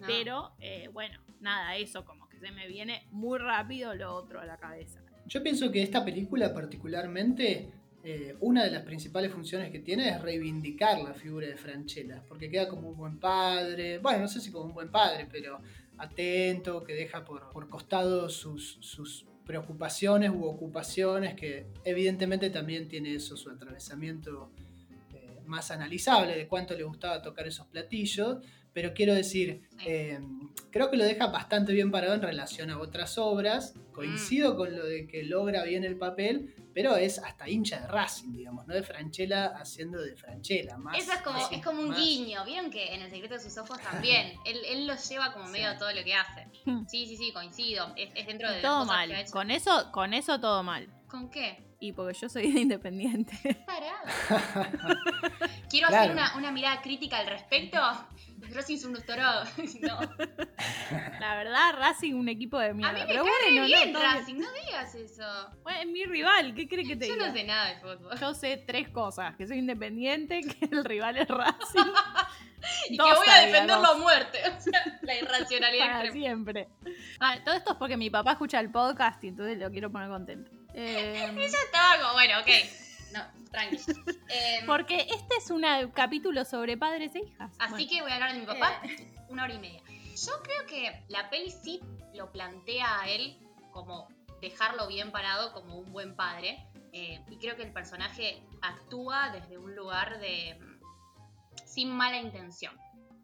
[0.00, 0.06] No.
[0.06, 4.56] Pero eh, bueno, nada, eso como se me viene muy rápido lo otro a la
[4.56, 5.00] cabeza.
[5.26, 7.70] Yo pienso que esta película particularmente,
[8.02, 12.50] eh, una de las principales funciones que tiene es reivindicar la figura de Franchella, porque
[12.50, 15.60] queda como un buen padre, bueno, no sé si como un buen padre, pero
[15.98, 23.14] atento, que deja por, por costado sus, sus preocupaciones u ocupaciones, que evidentemente también tiene
[23.14, 24.50] eso, su atravesamiento
[25.12, 28.38] eh, más analizable de cuánto le gustaba tocar esos platillos,
[28.72, 29.84] pero quiero decir, Sí.
[29.86, 30.20] eh,
[30.70, 33.74] creo que lo deja bastante bien parado en relación a otras obras.
[33.92, 38.32] Coincido con lo de que logra bien el papel, pero es hasta hincha de Racing,
[38.32, 40.78] digamos, no de Franchella haciendo de Franchella.
[40.78, 42.44] Más, Eso es como, es como un más- guiño.
[42.44, 44.32] Vieron que en el secreto de sus ojos también.
[44.46, 45.74] él, él lo lleva como medio Sí.
[45.74, 46.46] a todo lo que hace.
[46.64, 46.86] Hmm.
[46.86, 47.92] Sí, sí, sí, coincido.
[47.96, 49.08] Es, es dentro de las Todo cosas mal.
[49.08, 49.32] que ha hecho.
[49.32, 50.88] Con eso, con eso todo mal.
[51.08, 51.62] ¿Con qué?
[51.80, 53.36] Y porque yo soy de independiente.
[53.66, 54.02] Parada.
[55.68, 56.02] Quiero Claro.
[56.02, 57.78] hacer una, una mirada crítica al respecto.
[58.52, 59.44] Racing es un doctorado.
[59.80, 60.00] no.
[61.20, 62.92] La verdad, Racing un equipo de A mierda.
[62.94, 64.12] mí me pero cae bueno, bien no, bien.
[64.18, 65.50] Racing, no digas eso.
[65.62, 67.28] Bueno, es mi rival, ¿qué crees que te Yo diga?
[67.28, 68.18] no sé nada de fútbol.
[68.18, 71.92] Yo sé tres cosas, que soy independiente, que el rival es Racing.
[72.90, 74.38] Y Dos que voy a defenderlo a muerte.
[74.56, 76.68] O sea, la irracionalidad Para siempre.
[77.18, 80.08] Ah, todo esto es porque mi papá escucha el podcast y entonces lo quiero poner
[80.08, 80.50] contento.
[80.74, 82.48] Eh, Yo estaba como, bueno, ok.
[83.12, 83.78] No, tranqui.
[84.32, 87.52] Em, porque este es un capítulo sobre padres e hijas.
[87.58, 88.80] Así Bueno, que voy a hablar de mi papá
[89.28, 89.82] una hora y media.
[89.88, 91.80] Yo creo que la peli sí
[92.14, 93.36] lo plantea a él
[93.72, 94.06] como
[94.40, 96.64] dejarlo bien parado como un buen padre.
[96.92, 100.56] eh, y creo que el personaje actúa desde un lugar de.
[100.60, 102.76] mm, sin mala intención.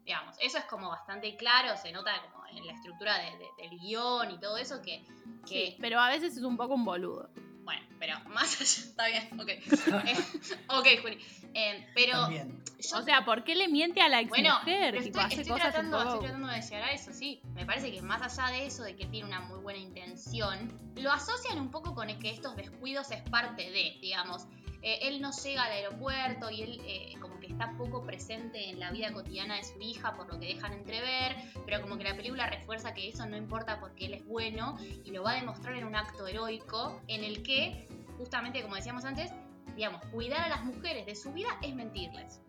[0.05, 3.79] Digamos, eso es como bastante claro, se nota como en la estructura de- de- del
[3.79, 5.05] guion y todo eso que.
[5.45, 7.29] que sí, pero a veces es un poco un boludo.
[7.67, 8.63] Bueno, pero más allá.
[8.63, 9.49] Está bien, ok.
[10.07, 10.17] Eh,
[10.69, 11.17] ok, Juli.
[11.53, 12.29] Eh, pero.
[12.29, 14.93] Yo O sea, ¿por qué le miente a la ex bueno, mujer?
[14.93, 17.41] Tipo, estoy, hace estoy cosas tratando, estoy tratando de llegar a eso, sí.
[17.55, 21.11] Me parece que más allá de eso, de que tiene una muy buena intención, lo
[21.11, 24.47] asocian un poco con que estos descuidos es parte de, digamos.
[24.81, 28.79] Eh, él no llega al aeropuerto y él eh, como que está poco presente en
[28.79, 31.35] la vida cotidiana de su hija por lo que dejan entrever,
[31.65, 35.11] pero como que la película refuerza que eso no importa porque él es bueno y
[35.11, 37.87] lo va a demostrar en un acto heroico en el que,
[38.17, 39.31] justamente como decíamos antes,
[39.75, 42.41] digamos, cuidar a las mujeres de su vida es mentirles.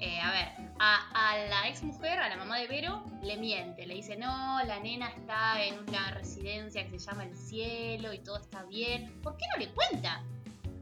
[0.00, 3.86] Eh, a ver, a, a la ex mujer, a la mamá de Vero, le miente,
[3.86, 8.18] le dice, no, la nena está en una residencia que se llama El Cielo y
[8.20, 9.20] todo está bien.
[9.22, 10.24] ¿Por qué no le cuenta?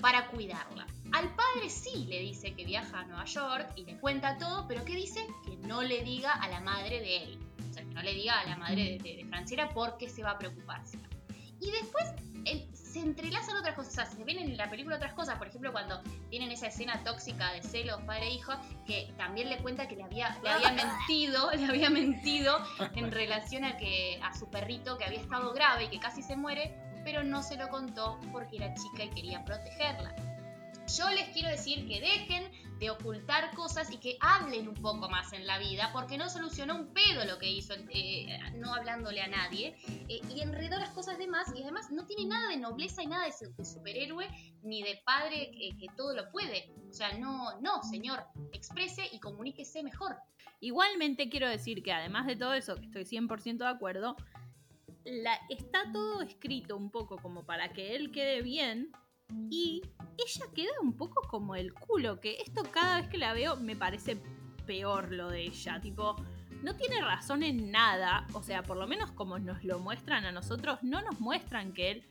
[0.00, 0.86] Para cuidarla.
[1.12, 4.84] Al padre sí le dice que viaja a Nueva York y le cuenta todo, pero
[4.84, 5.26] ¿qué dice?
[5.44, 7.38] Que no le diga a la madre de él.
[7.70, 10.22] O sea, que no le diga a la madre de, de, de Francera porque se
[10.22, 10.98] va a preocuparse.
[11.60, 12.12] Y después
[13.02, 13.92] entrelazan otras cosas.
[13.92, 15.38] O sea, se ven en la película otras cosas.
[15.38, 18.52] Por ejemplo, cuando tienen esa escena tóxica de celos padre e hijo,
[18.86, 22.58] que también le cuenta que le había, le había mentido, le había mentido
[22.94, 26.36] en relación a que a su perrito que había estado grave y que casi se
[26.36, 26.74] muere,
[27.10, 30.14] pero no se lo contó porque era chica y quería protegerla.
[30.94, 35.32] Yo les quiero decir que dejen de ocultar cosas y que hablen un poco más
[35.32, 39.26] en la vida, porque no solucionó un pedo lo que hizo, eh, no hablándole a
[39.26, 43.02] nadie, eh, y enredó las cosas de más, y además no tiene nada de nobleza
[43.02, 44.28] y nada de, de superhéroe,
[44.62, 46.70] ni de padre que, que todo lo puede.
[46.90, 50.14] O sea, no, no, señor, exprese y comuníquese mejor.
[50.60, 54.14] Igualmente quiero decir que además de todo eso, que estoy 100% de acuerdo,
[55.04, 58.92] la, está todo escrito un poco como para que él quede bien
[59.50, 59.82] y
[60.16, 63.76] ella queda un poco como el culo, que esto cada vez que la veo me
[63.76, 64.20] parece
[64.66, 66.16] peor lo de ella, tipo,
[66.62, 70.32] no tiene razón en nada, o sea, por lo menos como nos lo muestran a
[70.32, 72.04] nosotros, no nos muestran que él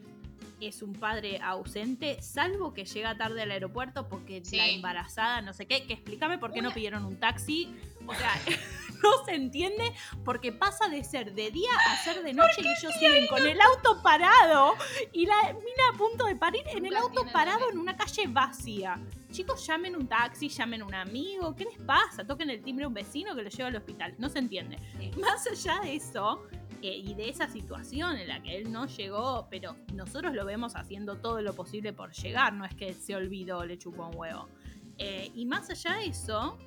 [0.59, 4.57] es un padre ausente, salvo que llega tarde al aeropuerto porque Sí.
[4.57, 7.73] la embarazada, no sé qué, que explícame por qué no pidieron un taxi,
[8.05, 8.31] o sea,
[9.03, 9.93] no se entiende
[10.25, 13.59] porque pasa de ser de día a ser de noche y ellos siguen con el
[13.61, 14.73] auto parado
[15.13, 18.99] y la mina a punto de parir en el auto parado en una calle vacía.
[19.37, 22.25] Chicos, llamen un taxi, llamen un amigo, ¿qué les pasa?
[22.25, 24.15] Toquen el timbre a un vecino que lo lleva al hospital.
[24.17, 24.79] No se entiende.
[24.97, 25.11] Sí.
[25.21, 26.47] Más allá de eso
[26.81, 30.75] eh, y de esa situación en la que él no llegó, pero nosotros lo vemos
[30.75, 34.49] haciendo todo lo posible por llegar, no es que se olvidó, le chupó un huevo.
[34.97, 36.57] Eh, y más allá de eso,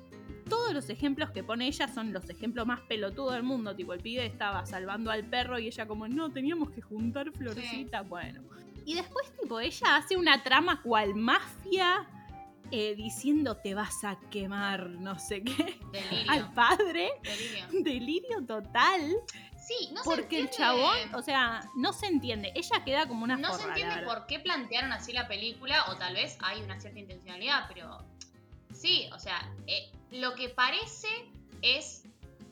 [0.47, 3.75] todos los ejemplos que pone ella son los ejemplos más pelotudos del mundo.
[3.75, 8.07] Tipo, el pibe estaba salvando al perro y ella como, no, teníamos que juntar florcitas.
[8.07, 8.41] Bueno.
[8.85, 12.07] Y después, tipo, ella hace una trama cual mafia
[12.71, 16.31] eh, diciendo te vas a quemar, no sé qué, Delirio.
[16.31, 17.11] al padre.
[17.23, 17.65] Delirio.
[17.83, 19.15] Delirio total.
[19.57, 22.51] Sí, no se porque el chabón, o sea, no se entiende.
[22.55, 25.97] Ella queda como una no se forra, entiende por qué plantearon así la película, o
[25.97, 28.03] tal vez hay una cierta intencionalidad, pero
[28.73, 31.07] sí, o sea, eh, lo que parece
[31.61, 32.03] es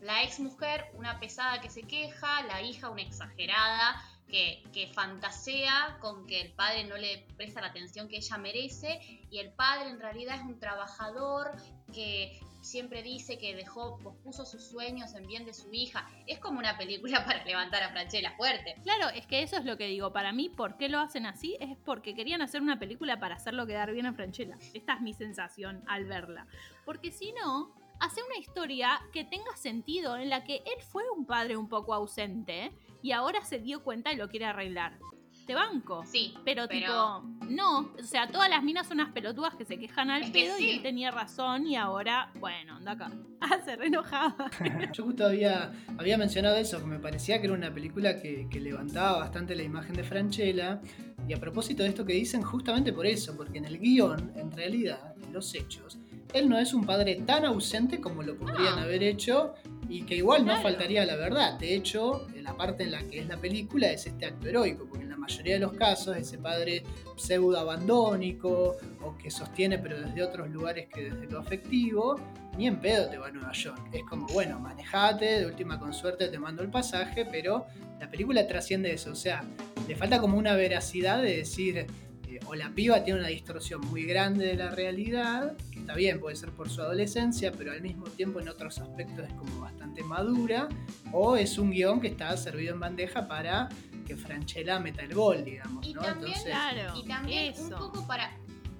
[0.01, 6.25] la ex mujer una pesada que se queja, la hija una exagerada que, fantasea con
[6.25, 9.99] que el padre no le presta la atención que ella merece y el padre en
[9.99, 11.51] realidad es un trabajador
[11.93, 16.07] que siempre dice que dejó, pospuso sus sueños en bien de su hija.
[16.27, 18.75] Es como una película para levantar a Franchella fuerte.
[18.83, 20.11] Claro, es que eso es lo que digo.
[20.13, 21.57] Para mí, ¿por qué lo hacen así?
[21.59, 24.57] Es porque querían hacer una película para hacerlo quedar bien a Franchella.
[24.73, 26.47] Esta es mi sensación al verla.
[26.85, 31.25] Porque si no, hace una historia que tenga sentido en la que él fue un
[31.25, 34.97] padre un poco ausente y ahora se dio cuenta y lo quiere arreglar.
[35.45, 36.03] Te banco.
[36.05, 39.79] Sí, Pero, Pero- tipo, no, o sea, todas las minas son unas pelotudas que se
[39.79, 40.65] quejan al Es que pedo sí.
[40.65, 43.11] y él tenía razón y ahora, bueno, anda acá.
[43.41, 44.35] Ah, se re enojaba.
[44.93, 48.59] Yo justo había, había mencionado eso, que me parecía que era una película que, que
[48.59, 50.81] levantaba bastante la imagen de Franchella.
[51.27, 54.51] Y a propósito de esto que dicen, justamente por eso, porque en el guion, en
[54.51, 55.97] realidad, en los hechos,
[56.33, 58.81] él no es un padre tan ausente como lo podrían No.
[58.81, 59.53] haber hecho
[59.89, 61.57] y que igual no faltaría la verdad.
[61.59, 64.85] De hecho, en la parte en la que es la película es este acto heroico,
[64.87, 66.83] porque en la mayoría de los casos ese padre
[67.17, 72.19] pseudo abandónico o que sostiene pero desde otros lugares que desde lo afectivo,
[72.55, 73.81] ni en pedo te va a Nueva York.
[73.91, 77.65] Es como, bueno, manejate, de última con suerte te mando el pasaje, pero
[77.99, 79.11] la película trasciende eso.
[79.11, 79.43] O sea,
[79.87, 81.87] le falta como una veracidad de decir,
[82.29, 86.19] eh, o la piba tiene una distorsión muy grande de la realidad, que está bien,
[86.19, 90.03] puede ser por su adolescencia, pero al mismo tiempo en otros aspectos es como bastante
[90.03, 90.69] madura,
[91.11, 93.69] o es un guion que está servido en bandeja para
[94.05, 96.01] que Franchella meta el gol, digamos, Y ¿no?
[96.01, 98.31] también, Entonces, Claro, Y también un poco para,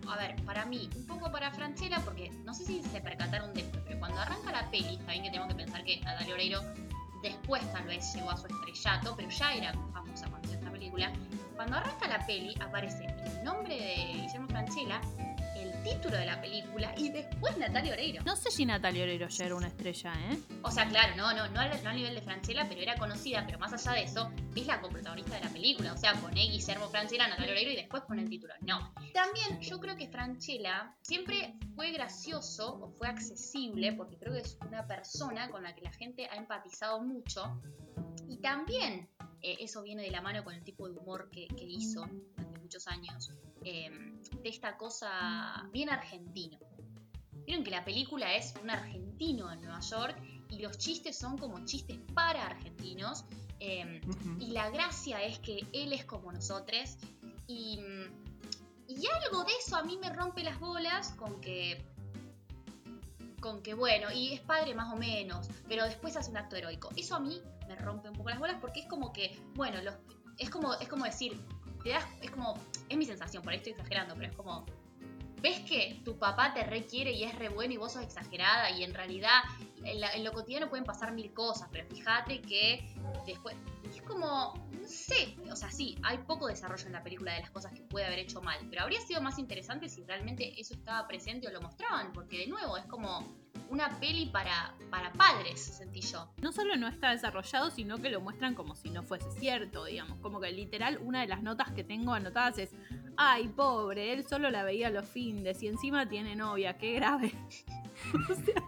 [0.08, 3.62] a ver, para mí, un poco para Franchella, porque no sé si se percataron de
[3.62, 6.62] esto, pero cuando arranca la peli, está bien que tenemos que pensar que Natalia Oreiro
[7.22, 11.12] después tal vez llegó a su estrellato, pero ya era famosa cuando hizo esta película.
[11.60, 15.02] Cuando arranca la peli, aparece el nombre de Guillermo Franchella,
[15.58, 18.24] el título de la película y después Natalia Oreiro.
[18.24, 20.39] No sé si Natalia Oreiro ya era una estrella, ¿eh?
[20.62, 23.43] O sea, claro, no, no, no, al, no al nivel de Franchella, pero era conocida,
[23.45, 25.91] pero más allá de eso, es la coprotagonista de la película.
[25.91, 28.54] O sea, pone Guillermo Franchella, Natalia Oreiro y después pone el título.
[28.62, 28.93] No.
[29.13, 34.58] También yo creo que Franchella siempre fue gracioso o fue accesible, porque creo que es
[34.65, 37.62] una persona con la que la gente ha empatizado mucho.
[38.30, 39.10] Y también
[39.41, 42.60] eh, eso viene de la mano con el tipo de humor que, que hizo durante
[42.60, 43.32] muchos años.
[43.63, 43.89] eh,
[44.43, 46.60] de esta cosa bien argentino.
[47.45, 50.15] Vieron que la película es un argentino en Nueva York
[50.49, 53.25] y los chistes son como chistes para argentinos.
[53.60, 53.99] eh,
[54.39, 56.97] y la gracia es que él es como nosotros.
[57.47, 57.80] Y,
[58.88, 61.84] y algo de eso a mí me rompe las bolas con que.
[63.41, 66.89] Con que, bueno, y es padre más o menos, pero después hace un acto heroico.
[66.97, 69.94] Eso a mí me rompe un poco las bolas porque es como que, bueno, los,
[70.38, 71.40] es, como, es como decir,
[71.84, 72.56] te das, es como,
[72.90, 74.66] es mi sensación, por ahí estoy exagerando, pero es como,
[75.42, 78.84] ves que tu papá te requiere y es re bueno y vos sos exagerada y
[78.84, 79.42] en realidad
[79.84, 82.94] en, en lo cotidiano pueden pasar mil cosas, pero fíjate que
[83.26, 83.79] después, es
[84.10, 87.72] como, no sé, o sea, sí, hay poco desarrollo en la película de las cosas
[87.72, 91.48] que puede haber hecho mal, pero habría sido más interesante si realmente eso estaba presente
[91.48, 93.24] o lo mostraban, porque de nuevo es como
[93.69, 96.28] una peli para, para padres, sentí yo.
[96.41, 100.17] No solo no está desarrollado, sino que lo muestran como si no fuese cierto, digamos.
[100.19, 102.72] Como que literal una de las notas que tengo anotadas es,
[103.15, 107.32] ay, pobre, él solo la veía los findes y encima tiene novia, qué grave.
[108.30, 108.63] o sea,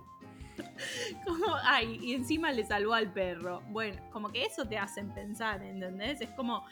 [1.25, 3.61] como, ay, y encima le salvó al perro.
[3.69, 6.21] Bueno, como que eso te hacen pensar, ¿entendés?
[6.21, 6.65] Es como,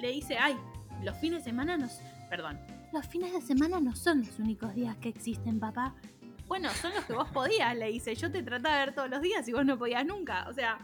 [0.00, 0.56] le dice, ay,
[1.02, 2.00] los fines de semana nos...
[2.28, 2.58] Perdón.
[2.92, 5.94] Los fines de semana no son los únicos días que existen, papá.
[6.48, 8.14] Bueno, son los que vos podías, le dice.
[8.14, 10.46] Yo te trataba de ver todos los días y vos no podías nunca.
[10.48, 10.78] O sea,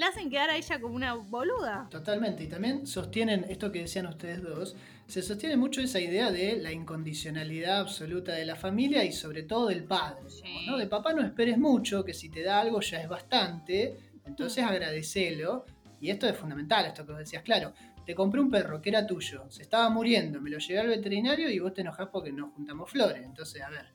[0.00, 1.86] le hacen quedar a ella como una boluda.
[1.90, 4.74] Totalmente, y también sostienen esto que decían ustedes dos,
[5.06, 9.68] se sostiene mucho esa idea de la incondicionalidad absoluta de la familia y sobre todo
[9.68, 10.30] del padre.
[10.30, 10.64] Sí.
[10.66, 10.78] ¿no?
[10.78, 15.66] De papá no esperes mucho, que si te da algo ya es bastante, entonces agradecelo.
[16.00, 17.74] Y esto es fundamental, esto que vos decías, claro,
[18.06, 21.50] te compré un perro que era tuyo, se estaba muriendo, me lo llevé al veterinario
[21.50, 23.22] y vos te enojás porque no juntamos flores.
[23.22, 23.92] Entonces, a ver,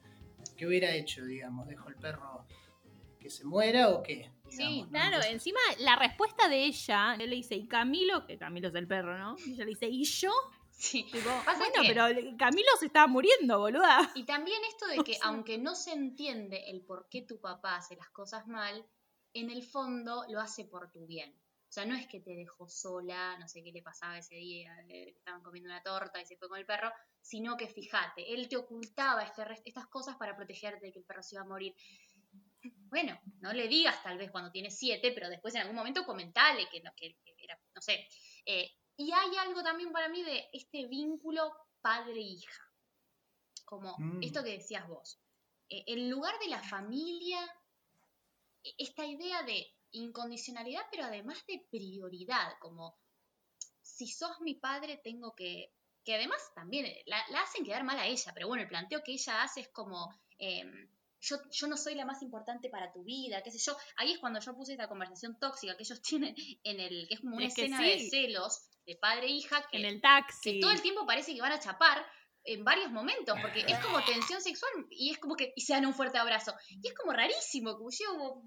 [0.56, 1.66] ¿qué hubiera hecho, digamos?
[1.66, 2.46] ¿Dejo el perro
[3.26, 4.30] que se muera o qué?
[4.48, 4.90] Sí, Digamos, ¿no?
[4.90, 8.24] Claro, Entonces- encima la respuesta de ella, él le dice, ¿y Camilo?
[8.24, 9.34] Que Camilo es el perro, ¿no?
[9.44, 10.30] Y ella le dice, ¿y yo?
[10.70, 11.04] Sí.
[11.10, 14.12] Tipo, bueno, que- pero Camilo se estaba muriendo, boluda.
[14.14, 17.40] Y también esto de O que sea- aunque no se entiende el por qué tu
[17.40, 18.86] papá hace las cosas mal,
[19.34, 21.34] en el fondo lo hace por tu bien.
[21.68, 24.72] O sea, no es que te dejó sola, no sé qué le pasaba ese día,
[24.88, 28.48] eh, estaban comiendo una torta y se fue con el perro, sino que fíjate, él
[28.48, 31.74] te ocultaba este estas cosas para protegerte de que el perro se iba a morir.
[32.88, 36.68] Bueno, no le digas tal vez cuando tienes siete, pero después en algún momento comentale
[36.70, 38.06] que, no- que- que era, no sé.
[38.44, 42.62] Eh, y hay algo también para mí de este vínculo padre-hija.
[43.64, 44.22] Como Mm.
[44.22, 45.20] esto que decías vos.
[45.68, 47.40] Eh, en lugar de la familia,
[48.62, 52.96] e- esta idea de incondicionalidad, pero además de prioridad, como
[53.82, 55.72] si sos mi padre tengo que...
[56.04, 59.02] Que además también eh, la, la hacen quedar mal a ella, pero bueno, el planteo
[59.02, 60.08] que ella hace es como...
[60.38, 60.88] em,
[61.20, 63.76] yo, yo no soy la más importante para tu vida, qué sé yo.
[63.96, 67.20] Ahí es cuando yo puse esta conversación tóxica que ellos tienen en el, que es
[67.20, 67.84] como una Es escena sí.
[67.84, 70.60] de celos de padre e hija, que, En el que taxi.
[70.60, 72.06] todo el tiempo parece que van a chapar
[72.44, 75.84] en varios momentos, porque es como tensión sexual y es como que y se dan
[75.86, 76.54] un fuerte abrazo.
[76.80, 78.42] Y es como rarísimo, como yo,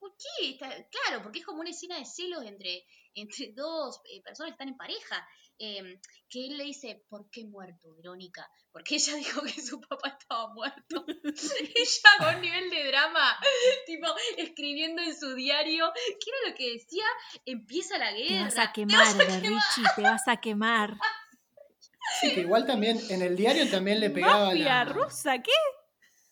[0.00, 0.50] ¿por qué?
[0.50, 2.84] Está- claro, porque es como una escena de celos entre,
[3.14, 5.28] entre dos eh, personas que están en pareja.
[5.58, 8.48] eh, que él le dice, ¿por qué muerto, Verónica?
[8.72, 11.04] Porque ella dijo que su papá estaba muerto.
[11.24, 13.36] ella con un nivel de drama,
[13.84, 14.06] tipo,
[14.38, 17.04] escribiendo en su diario, ¿qué era lo que decía?
[17.44, 18.48] Empieza la guerra.
[18.48, 20.96] Te vas a quemar, Richie, te vas a quemar.
[22.20, 25.52] Sí, que igual también en el diario también le pegaba a Mafia la, rusa, ¿qué?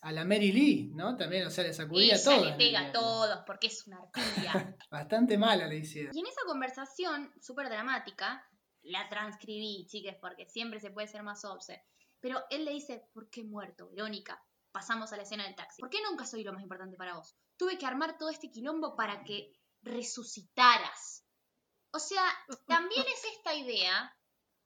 [0.01, 1.17] A la Mary Lee, ¿no?
[1.17, 2.45] También, o sea, le sacudía Ella todo.
[2.45, 4.77] le pega a todos porque es una arpía.
[4.91, 6.15] Bastante mala le hicieron.
[6.15, 8.45] y en esa conversación súper dramática,
[8.83, 11.83] la transcribí, chiques, porque siempre se puede ser más obse.
[12.21, 14.41] Pero él le dice, ¿por qué muerto, Verónica?
[14.71, 15.81] Pasamos a la escena del taxi.
[15.81, 17.35] ¿Por qué nunca soy lo más importante para vos?
[17.57, 21.25] Tuve que armar todo este quilombo para que resucitaras.
[21.91, 22.23] O sea,
[22.67, 24.15] también es esta idea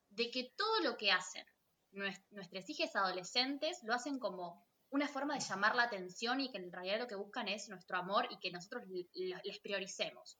[0.09, 1.45] de que todo lo que hacen
[1.91, 6.59] nues- nuestros hijos adolescentes lo hacen como una forma de llamar la atención y que
[6.59, 10.37] en realidad lo que buscan es nuestro amor y que nosotros les prioricemos.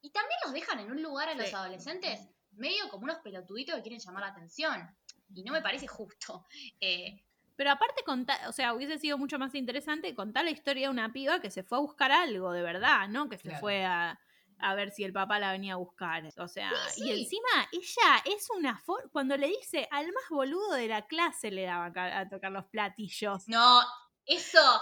[0.00, 1.54] Y también los dejan en un lugar a los Sí.
[1.54, 2.20] adolescentes
[2.52, 4.96] medio como unos pelotuditos que quieren llamar la atención.
[5.34, 6.46] Y no me parece justo.
[6.80, 7.22] Eh,
[7.56, 11.12] Pero aparte, conta- o sea, hubiese sido mucho más interesante contar la historia de una
[11.12, 13.28] piba que se fue a buscar algo de verdad, ¿no?
[13.28, 13.60] Que se Claro.
[13.60, 14.18] fue a,
[14.58, 16.26] a ver si el papá la venía a buscar.
[16.38, 20.72] O sea, Sí, y encima ella es una for cuando le dice al más boludo
[20.74, 23.48] de la clase le daba a tocar los platillos.
[23.48, 23.82] no,
[24.26, 24.80] eso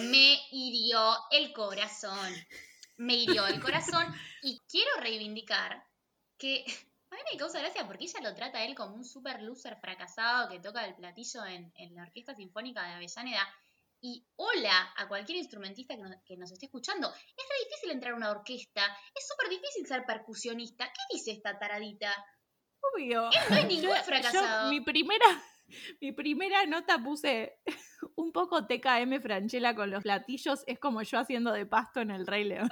[0.00, 2.32] me hirió el corazón.
[2.96, 4.06] Me hirió el corazón.
[4.42, 5.84] Y quiero reivindicar
[6.38, 6.64] que
[7.10, 9.76] a mí me causa gracia porque ella lo trata a él como un super loser
[9.76, 13.46] fracasado que toca el platillo en, en la Orquesta Sinfónica de Avellaneda.
[14.06, 17.08] Y hola a cualquier instrumentista que nos, que nos esté escuchando.
[17.08, 17.14] Es
[17.48, 18.82] re difícil entrar a una orquesta.
[19.14, 20.84] Es súper difícil ser percusionista.
[20.84, 22.12] ¿Qué dice esta taradita?
[22.94, 23.30] Obvio.
[23.48, 24.64] No hay ningún Yo- fracasado.
[24.64, 25.24] yo mi primera
[26.02, 27.58] mi primera nota puse
[28.16, 32.26] un poco TKM Franchella con los platillos, es como yo haciendo de pasto en el
[32.26, 32.68] Rey León.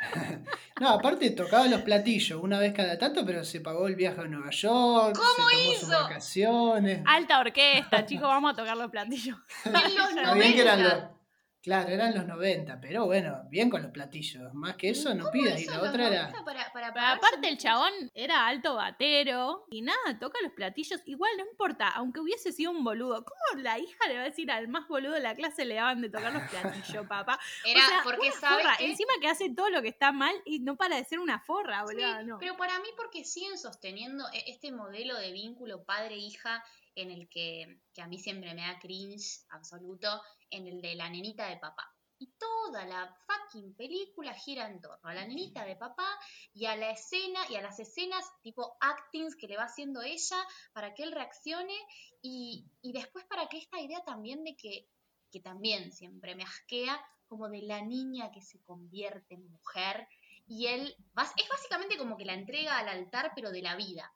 [0.80, 4.24] No, aparte tocaba los platillos una vez cada tanto, pero se pagó el viaje a
[4.24, 6.02] Nueva York, ¿Cómo se tomó sus hizo?
[6.02, 7.02] vacaciones.
[7.04, 9.36] Alta orquesta, chicos, vamos a tocar los platillos.
[9.64, 11.17] En los Está bien que eran los, 90.
[11.60, 14.54] Claro, eran los 90, pero bueno, bien con los platillos.
[14.54, 15.60] Más que eso no pidas.
[15.60, 16.22] Y la otra era.
[16.30, 21.00] 90 Para, para aparte el chabón era alto batero y nada, toca los platillos.
[21.04, 23.24] Igual no importa, aunque hubiese sido un boludo.
[23.24, 26.00] ¿Cómo la hija le va a decir al más boludo de la clase le daban
[26.00, 27.38] de tocar los platillos, papá?
[27.64, 28.76] Era o sea, porque una sabes forra.
[28.78, 31.40] que- Encima que hace todo lo que está mal y no para de ser una
[31.40, 32.22] forra, Sí, boludo.
[32.22, 32.38] no.
[32.38, 36.64] pero para mí porque siguen sosteniendo e- este modelo de vínculo padre-hija
[37.02, 40.20] en el que, que a mí siempre me da cringe absoluto,
[40.50, 41.94] en el de la nenita de papá.
[42.18, 46.08] Y toda la fucking película gira en torno a la nenita de papá
[46.52, 50.44] y a la escena y a las escenas tipo actings que le va haciendo ella
[50.72, 51.74] para que él reaccione
[52.20, 54.88] y, y después para que esta idea también de que,
[55.30, 60.08] que también siempre me asquea como de la niña que se convierte en mujer
[60.48, 60.96] y él
[61.36, 64.12] es básicamente como que la entrega al altar pero de la vida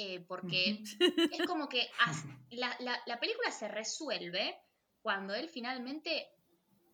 [0.00, 0.80] Eh, porque
[1.32, 1.90] es como que
[2.50, 4.56] la, la- la película se resuelve
[5.02, 6.28] cuando él finalmente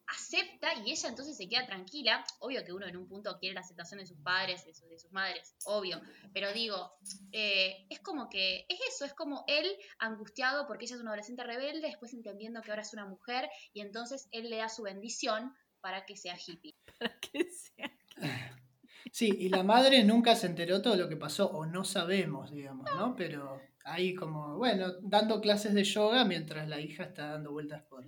[0.07, 2.25] acepta y ella entonces se queda tranquila.
[2.41, 4.99] Obvio que uno en un punto quiere la aceptación de sus padres, de sus, de
[4.99, 6.01] sus madres, obvio.
[6.33, 6.93] Pero digo,
[7.33, 9.67] eh, es como que es eso, es como él
[9.99, 13.81] angustiado porque ella es una adolescente rebelde, después entendiendo que ahora es una mujer y
[13.83, 16.75] entonces él le da su bendición para que sea hippie.
[16.99, 17.91] Para que sea.
[19.13, 22.87] Sí, y la madre nunca se enteró todo lo que pasó, o no sabemos, digamos,
[22.97, 23.15] ¿no?
[23.17, 28.05] Pero ahí como, bueno, dando clases de yoga mientras la hija está dando vueltas por,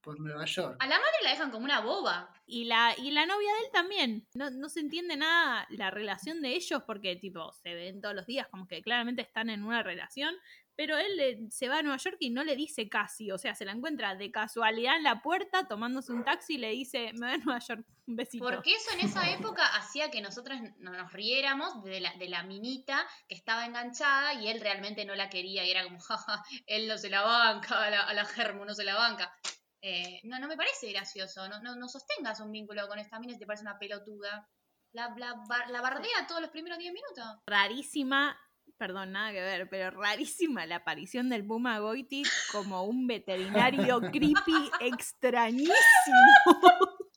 [0.00, 0.76] por Nueva York.
[0.78, 2.32] A la madre la dejan como una boba.
[2.46, 4.26] Y la, y la novia de él también.
[4.34, 8.26] No, no se entiende nada la relación de ellos porque, tipo, se ven todos los
[8.26, 10.34] días, como que claramente están en una relación.
[10.76, 13.30] Pero él le- se va a Nueva York y no le dice casi.
[13.30, 16.70] O sea, se la encuentra de casualidad en la puerta tomándose un taxi y le
[16.70, 18.44] dice: Me voy a Nueva York, un besito.
[18.44, 22.42] Porque eso en esa época hacía que nosotros no- nos riéramos de la, de la
[22.42, 26.88] minita que estaba enganchada y él realmente no la quería y era como, jaja, él
[26.88, 29.32] no se la banca, a la, a la Germo no se la banca.
[29.80, 33.34] Eh, no, no me parece gracioso, no, no, no sostengas un vínculo con esta mina
[33.34, 34.48] si te parece una pelotuda.
[34.92, 37.24] La, la, bar- la bardea todos los primeros 10 minutos.
[37.46, 38.38] Rarísima,
[38.78, 42.22] perdón, nada que ver, pero rarísima la aparición del Puma Goiti
[42.52, 45.72] como un veterinario creepy extrañísimo.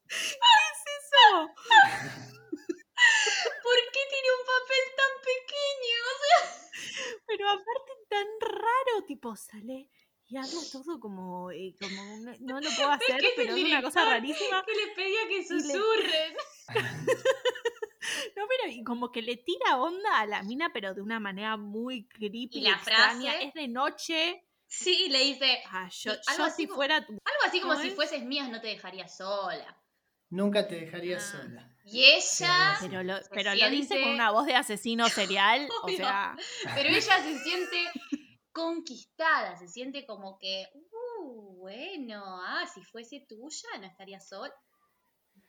[0.08, 1.49] ¿Qué es eso?
[3.64, 5.99] ¿Por qué tiene un papel tan pequeño?
[6.08, 6.41] O sea,
[7.28, 9.89] Pero aparte tan raro, tipo, sale
[10.30, 14.03] y habla todo como, eh, como no, no lo puedo hacer, pero es una cosa
[14.05, 14.64] rarísima.
[14.66, 16.36] que les pedía que Y le- susurren.
[18.36, 21.58] No, pero y como que le tira onda a la mina, pero de una manera
[21.58, 23.34] muy creepy, Y la extraña.
[23.34, 24.43] frase- Es de noche.
[24.70, 27.74] Sí, le dice, Ah, yo, algo yo así si como- fuera tu algo así como
[27.74, 27.95] ¿Cómo si es?
[27.95, 29.78] fueses mías no te dejaría sola.
[30.30, 31.20] Nunca te dejaría Ah.
[31.22, 31.74] sola.
[31.86, 35.70] Y ella, Pero lo, se pero lo dice con una voz de asesino serial.
[35.84, 36.36] o sea,
[36.76, 37.78] pero ella se siente
[38.51, 44.53] conquistada, se siente como que, uh, bueno, ah, si fuese tuya no estaría sola.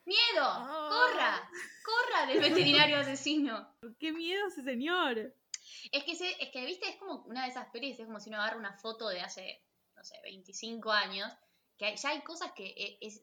[0.09, 0.43] ¡Miedo!
[0.43, 0.89] Ah.
[0.89, 1.49] ¡Corra!
[1.85, 3.75] ¡Corra del veterinario asesino!
[3.99, 5.33] qué miedo ese señor.
[5.91, 8.29] Es que, se, es que, viste, es como una de esas pelis, es como si
[8.29, 9.63] uno agarra una foto de hace,
[9.95, 11.31] no sé, 25 años,
[11.77, 13.21] que hay- ya hay cosas que e- es,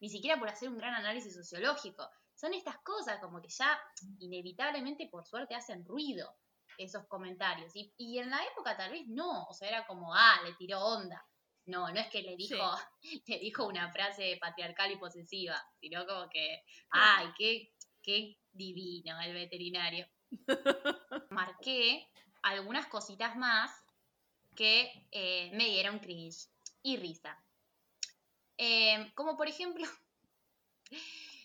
[0.00, 3.78] ni siquiera por hacer un gran análisis sociológico, son estas cosas como que ya
[4.18, 6.36] inevitablemente, por suerte, hacen ruido
[6.78, 7.74] esos comentarios.
[7.74, 10.80] Y, y en la época tal vez no, o sea, era como, ah, le tiró
[10.80, 11.26] onda.
[11.70, 12.56] No, no es que le dijo,
[13.26, 19.32] le dijo una frase patriarcal y posesiva, sino como que, ay, qué, qué divino el
[19.32, 20.06] veterinario
[21.30, 22.08] marqué
[22.42, 23.70] algunas cositas más
[24.56, 26.48] que eh, me dieron cringe
[26.82, 27.42] y risa.
[28.56, 29.86] Eh, como por ejemplo,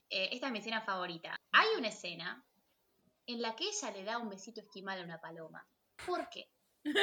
[0.10, 1.36] eh, esta es mi escena favorita.
[1.52, 2.46] Hay una escena
[3.28, 5.68] en la que ella le da un besito esquimal a una paloma.
[6.06, 6.50] ¿Por qué?
[6.84, 6.94] Es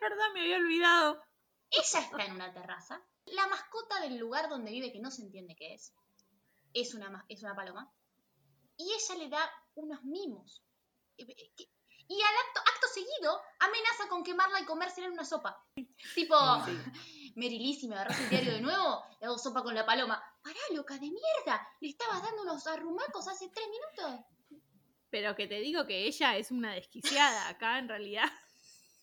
[0.00, 1.22] verdad, me había olvidado.
[1.70, 3.00] Ella está en una terraza.
[3.26, 5.92] La mascota del lugar donde vive, que no se entiende qué es,
[6.72, 7.92] es una, es una paloma.
[8.76, 10.62] Y ella le da unos mimos.
[11.16, 11.68] Eh, eh,
[12.08, 15.64] Y al acto, acto seguido amenaza con quemarla y comérsela en una sopa.
[16.14, 16.36] Tipo,
[17.36, 20.22] Mary Lee, si me agarras el diario de nuevo, le hago sopa con la paloma.
[20.42, 21.68] Pará, loca de mierda.
[21.80, 24.26] Le estabas dando unos arrumacos hace tres minutos.
[25.10, 27.48] Pero que te digo que ella es una desquiciada.
[27.48, 28.30] Acá en realidad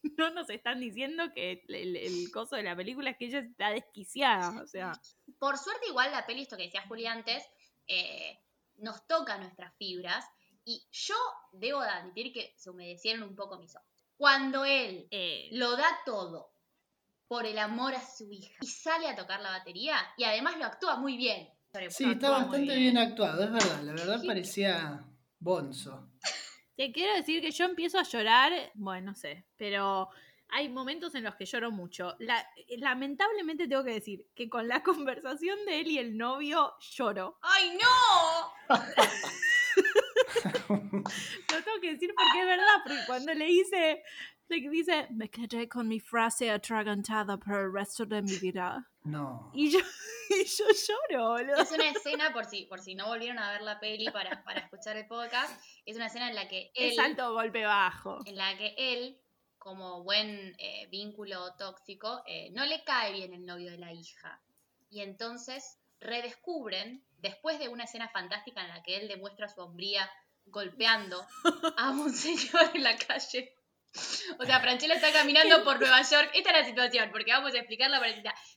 [0.17, 3.69] no nos están diciendo que el, el coso de la película es que ella está
[3.69, 4.61] desquiciada.
[4.61, 4.93] O sea,
[5.39, 7.43] Por suerte, igual la peli, esto que decía Juli antes,
[7.87, 8.39] eh,
[8.75, 10.25] nos toca nuestras fibras.
[10.65, 11.15] Y yo
[11.51, 13.87] debo de admitir que se humedecieron un poco mis ojos.
[14.15, 16.53] Cuando él eh, lo da todo
[17.27, 20.65] por el amor a su hija y sale a tocar la batería y además lo
[20.65, 21.49] actúa muy bien.
[21.89, 23.81] Sí, está Actúa bastante bien actuado, es verdad.
[23.81, 25.03] La verdad parecía
[25.39, 26.11] bonzo.
[26.75, 30.09] Te quiero decir que yo empiezo a llorar, bueno, no sé, pero
[30.49, 32.15] hay momentos en los que lloro mucho.
[32.19, 32.47] La-
[32.77, 37.37] lamentablemente tengo que decir que con la conversación de él y el novio lloro.
[37.41, 38.75] ¡Ay, no!
[40.69, 44.03] Lo tengo que decir porque es verdad, porque cuando le dice,
[44.49, 48.89] le dice, me quedé con mi frase atragantada por el resto de mi vida.
[49.03, 49.51] No.
[49.53, 49.79] Y yo,
[50.29, 50.65] y yo
[51.09, 51.61] lloro, boludo.
[51.61, 54.61] Es una escena, por si, por si no volvieron a ver la peli para, para
[54.61, 55.51] escuchar el podcast,
[55.85, 58.19] es una escena en la que él, Es alto golpe bajo.
[58.25, 59.17] en la que él,
[59.57, 64.41] como buen eh, vínculo tóxico, eh, no le cae bien el novio de la hija.
[64.89, 70.09] Y entonces redescubren, después de una escena fantástica en la que él demuestra su hombría
[70.45, 71.25] golpeando
[71.77, 73.55] a un señor en la calle.
[74.39, 76.31] O sea, Franchella está caminando por Nueva York.
[76.33, 78.13] Esta es la situación, porque vamos a explicarla para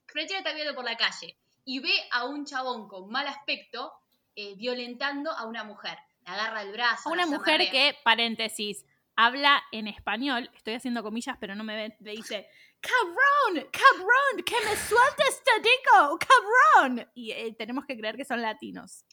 [0.06, 3.92] Franchella está caminando por la calle y ve a un chabón con mal aspecto
[4.34, 5.98] eh, violentando a una mujer.
[6.24, 7.10] La agarra el brazo.
[7.10, 8.84] Una la mujer que, paréntesis,
[9.16, 12.48] habla en español, estoy haciendo comillas, pero no me ven, le dice,
[12.80, 17.10] cabrón, cabrón, que me sueltes, te digo, cabrón.
[17.14, 19.04] Y eh, tenemos que creer que son latinos.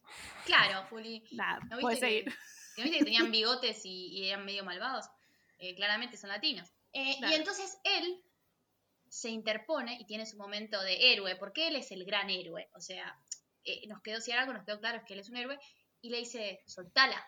[0.45, 1.23] Claro, Juli.
[1.31, 2.25] Nada, ¿No puedes viste seguir.
[2.25, 2.31] que,
[2.77, 5.05] ¿no viste que tenían bigotes y, y eran medio malvados?
[5.65, 6.69] Eh, claramente son latinos.
[6.91, 7.33] Eh, Claro.
[7.33, 8.21] Y entonces él
[9.07, 12.69] se interpone y tiene su momento de héroe, porque él es el gran héroe.
[12.75, 13.17] O sea,
[13.63, 15.57] eh, nos quedó, si algo nos quedó claro es que él es un héroe,
[16.01, 17.25] y le dice, soltala,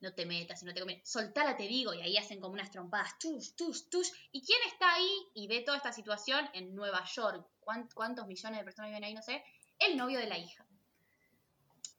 [0.00, 2.70] no te metas y no te conviene, soltala te digo, y ahí hacen como unas
[2.70, 4.08] trompadas, tush, tush, tush.
[4.30, 7.44] ¿Y quién está ahí y ve toda esta situación en Nueva York?
[7.58, 9.14] ¿Cuán- ¿Cuántos millones de personas viven ahí?
[9.14, 9.42] No sé.
[9.80, 10.64] El novio de la hija.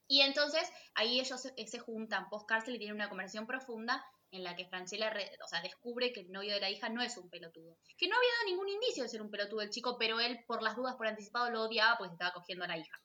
[0.08, 4.44] Y entonces ahí ellos se, se juntan post cárcel y tienen una conversación profunda en
[4.44, 7.18] la que Franchella re- o sea, descubre que el novio de la hija no es
[7.18, 7.78] un pelotudo.
[7.98, 10.62] Que no había dado ningún indicio de ser un pelotudo el chico, pero él por
[10.62, 12.98] las dudas por anticipado lo odiaba porque estaba cogiendo a la hija.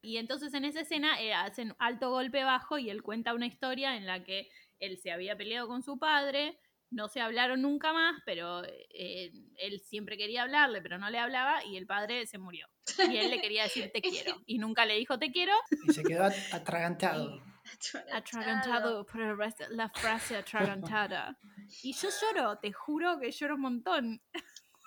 [0.00, 3.96] Y entonces en esa escena eh, hacen alto golpe bajo y él cuenta una historia
[3.96, 4.48] en la que
[4.80, 6.58] él se había peleado con su padre,
[6.90, 11.64] no se hablaron nunca más, pero eh, él siempre quería hablarle, pero no le hablaba
[11.64, 12.66] y el padre se murió.
[13.08, 15.54] Y él le quería decir te quiero y nunca le dijo te quiero,
[15.88, 16.34] Y se quedó at-
[17.72, 18.16] atragantado.
[18.18, 21.38] atragantado por el resto, la frase atragantada.
[21.82, 24.22] Y yo lloro, te juro que lloro un montón.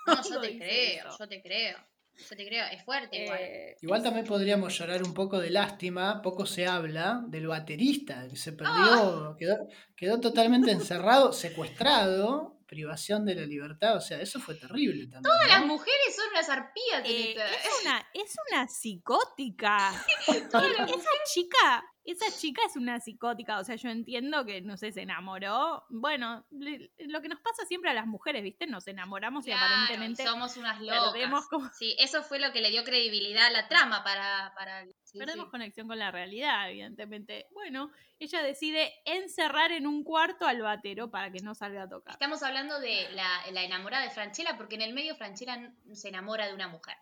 [0.08, 1.18] No, yo te creo, eso.
[1.20, 1.78] yo te creo.
[2.18, 3.40] Yo te creo, es fuerte igual.
[3.42, 8.38] Eh, Igual también podríamos llorar un poco de lástima, poco se habla del baterista, que
[8.38, 8.56] se Ah.
[8.58, 9.68] perdió, quedó,
[9.98, 15.24] quedó totalmente encerrado, secuestrado, privación de la libertad, o sea, eso fue terrible también.
[15.24, 19.92] Todas las mujeres son unas arpías, Eh, es, una, es una psicótica.
[20.52, 23.60] Todas las esa chica, esa chica es una psicótica.
[23.60, 25.84] O sea, yo entiendo que, no sé, se enamoró.
[25.90, 28.68] Bueno, le- lo que nos pasa siempre a las mujeres, ¿viste?
[28.68, 31.48] Nos enamoramos y aparentemente somos unas locas.
[31.50, 34.54] como- Sí, eso fue lo que le dio credibilidad a la trama para...
[34.56, 34.86] para...
[35.04, 35.52] sí, perdemos sí.
[35.52, 37.48] conexión con la realidad, evidentemente.
[37.52, 42.14] Bueno, ella decide encerrar en un cuarto al batero para que no salga a tocar.
[42.14, 46.48] Estamos hablando de la, la enamorada de Franchella, porque en el medio Franchella se enamora
[46.48, 46.96] de una mujer.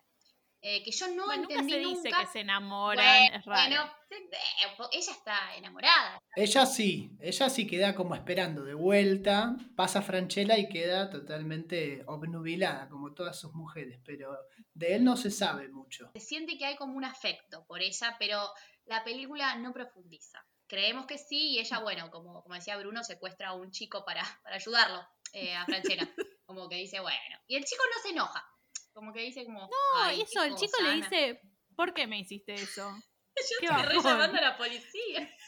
[0.66, 2.20] Eh, que yo no Bueno, nunca entendí se dice nunca.
[2.20, 3.68] que se enamoran, bueno, es raro.
[3.68, 6.18] bueno, eh, ella está enamorada.
[6.34, 12.88] Ella sí, ella sí queda como esperando de vuelta, pasa Franchella y queda totalmente obnubilada,
[12.88, 14.38] como todas sus mujeres, pero
[14.72, 16.10] de él no se sabe mucho.
[16.14, 18.48] Se siente que hay como un afecto por ella, pero
[18.86, 20.46] la película no profundiza.
[20.66, 24.22] Creemos que sí, y ella, bueno, como, como decía Bruno, secuestra a un chico para,
[24.42, 26.08] para ayudarlo eh, a Franchella.
[26.46, 27.38] como que dice, bueno.
[27.46, 28.53] Y el chico no se enoja.
[28.94, 29.60] Como que dice como.
[29.62, 31.08] No, "Ay, y eso, el chico le cosa, Ana".
[31.08, 31.40] dice,
[31.76, 32.88] ¿por qué me hiciste eso?
[33.60, 35.28] Yo qué estoy llamando a la policía.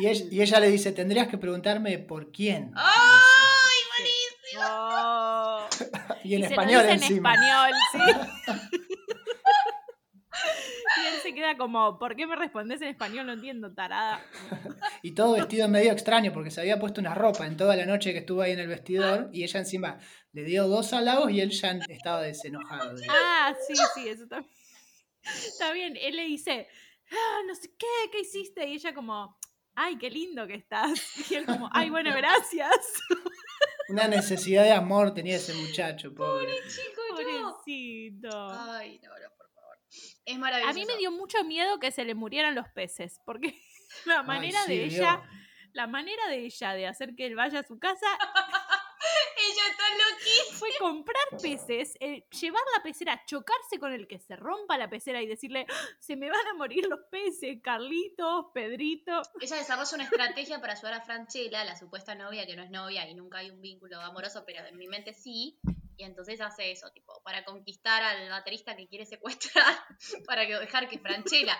[0.00, 2.72] Y ella, y ella le dice, tendrías que preguntarme por quién.
[2.74, 4.64] ¡Ay, buenísimo!
[4.66, 5.68] Oh.
[6.24, 7.34] Y en Y se lo español dice en encima.
[7.34, 7.98] español, sí.
[11.02, 13.26] y él se queda como, ¿por qué me respondes en español?
[13.26, 14.20] No entiendo, tarada.
[15.02, 18.12] Y todo vestido medio extraño porque se había puesto una ropa en toda la noche
[18.12, 19.98] que estuvo ahí en el vestidor y ella encima
[20.34, 22.94] le dio dos halagos y él ya estaba desenojado.
[22.96, 24.52] de- Ah, sí, sí, eso también.
[25.24, 26.68] Está bien, él le dice,
[27.10, 28.66] ah, no sé qué, ¿qué hiciste?
[28.66, 29.38] Y ella como,
[29.74, 30.92] ay, qué lindo que estás.
[31.30, 32.76] Y él como, ay, bueno, gracias.
[33.88, 36.48] Una necesidad de amor tenía ese muchacho, pobre.
[36.68, 37.52] Chico, no.
[37.52, 38.50] Pobrecito.
[38.72, 39.78] Ay, no, no, por favor.
[40.24, 40.70] Es maravilloso.
[40.70, 43.54] A mí me dio mucho miedo que se le murieran los peces, porque
[44.06, 44.94] la manera Ay, sí, de Dios.
[44.94, 45.22] ella,
[45.74, 48.06] la manera de ella de hacer que él vaya a su casa
[49.36, 50.58] Ella está loquísima.
[50.58, 55.22] fue comprar peces, eh, llevar la pecera, chocarse con el que se rompa la pecera
[55.22, 59.22] y decirle, "Ah, se me van a morir los peces, Carlitos, Pedrito.
[59.40, 63.08] Ella desarrolla una estrategia para ayudar a Franchella, la supuesta novia que no es novia
[63.08, 65.58] y nunca hay un vínculo amoroso, pero en mi mente sí.
[65.96, 69.64] Y entonces hace eso, tipo, para conquistar al baterista que quiere secuestrar,
[70.26, 71.56] para dejar que Franchella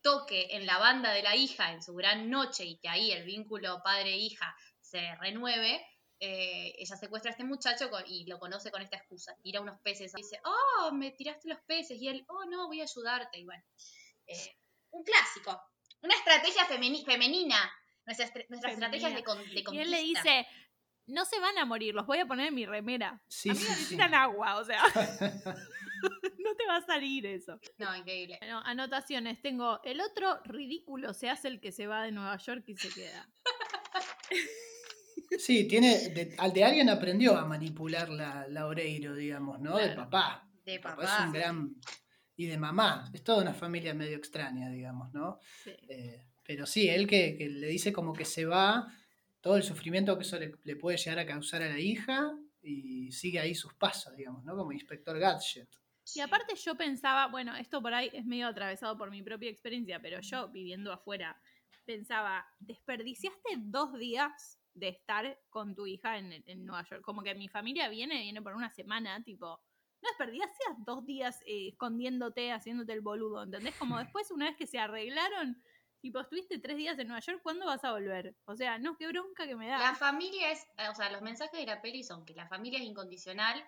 [0.00, 3.24] toque en la banda de la hija en su gran noche y que ahí el
[3.24, 5.84] vínculo padre-hija se renueve,
[6.20, 9.36] eh, ella secuestra a este muchacho con- y lo conoce con esta excusa.
[9.42, 10.12] Tira unos peces.
[10.12, 12.00] Dice, oh, me tiraste los peces.
[12.00, 13.38] Y él, oh, no, voy a ayudarte.
[13.38, 13.62] Y bueno,
[14.26, 14.56] eh,
[14.90, 15.60] un clásico.
[16.02, 17.56] Una estrategia femeni- femenina.
[18.06, 18.96] Nuestras, estra- nuestras Femenina.
[18.96, 20.46] estrategias de, con- de Y él le dice,
[21.06, 23.22] no se van a morir, los voy a poner en mi remera.
[23.28, 23.80] Sí, a mí sí, me sí.
[23.80, 24.82] necesitan agua, o sea.
[26.38, 27.58] no te va a salir eso.
[27.76, 28.38] No, increíble.
[28.40, 29.40] Bueno, anotaciones.
[29.42, 32.88] Tengo el otro ridículo se hace el que se va de Nueva York y se
[32.90, 33.28] queda.
[35.38, 39.76] Sí, tiene, de, al de alguien aprendió a manipular la, la Oreiro, digamos, ¿no?
[39.76, 40.48] De papá.
[40.64, 41.18] De Papá papá.
[41.18, 41.76] es un gran...
[42.36, 43.10] Y de mamá.
[43.12, 45.40] Es toda una familia medio extraña, digamos, ¿no?
[45.64, 45.72] Sí.
[45.88, 48.86] Eh, pero sí, él que, que le dice como que se va,
[49.40, 53.10] todo el sufrimiento que eso le, le puede llegar a causar a la hija y
[53.12, 54.56] sigue ahí sus pasos, digamos, ¿no?
[54.56, 55.68] Como inspector Gadget.
[56.14, 60.00] Y aparte yo pensaba, bueno, esto por ahí es medio atravesado por mi propia experiencia,
[60.00, 61.38] pero yo viviendo afuera
[61.84, 67.02] pensaba, desperdiciaste dos días de estar con tu hija en, en Nueva York.
[67.02, 69.60] Como que mi familia viene, viene por una semana, tipo,
[70.00, 73.74] no desperdiciaste dos días eh, escondiéndote, haciéndote el boludo, ¿entendés?
[73.76, 75.62] Como después, una vez que se arreglaron,
[76.00, 78.36] tipo, estuviste tres días en Nueva York, ¿cuándo vas a volver?
[78.44, 79.78] O sea, no, qué bronca que me da.
[79.78, 82.84] La familia es, o sea, los mensajes de la peli son que la familia es
[82.84, 83.64] incondicional,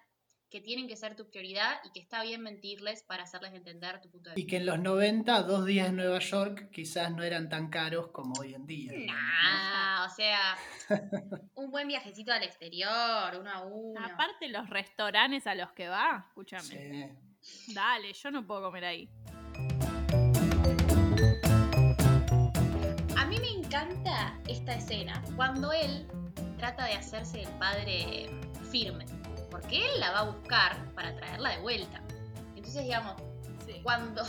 [0.51, 4.11] que tienen que ser tu prioridad y que está bien mentirles para hacerles entender tu
[4.11, 4.51] punto de Y vista.
[4.51, 8.34] que en los 90, dos días en Nueva York quizás no eran tan caros como
[8.40, 8.92] hoy en día.
[9.07, 10.57] Nah, o sea,
[11.55, 14.05] un buen viajecito al exterior, uno a uno.
[14.05, 17.14] Aparte los restaurantes a los que va, escúchame.
[17.40, 17.72] Sí.
[17.72, 19.09] Dale, yo no puedo comer ahí.
[23.16, 26.07] A mí me encanta esta escena cuando él
[26.59, 28.28] trata de hacerse el padre
[28.70, 29.07] firme,
[29.51, 32.01] porque él la va a buscar para traerla de vuelta.
[32.57, 33.14] Entonces, digamos,
[33.66, 33.80] Sí.
[33.82, 34.22] cuando,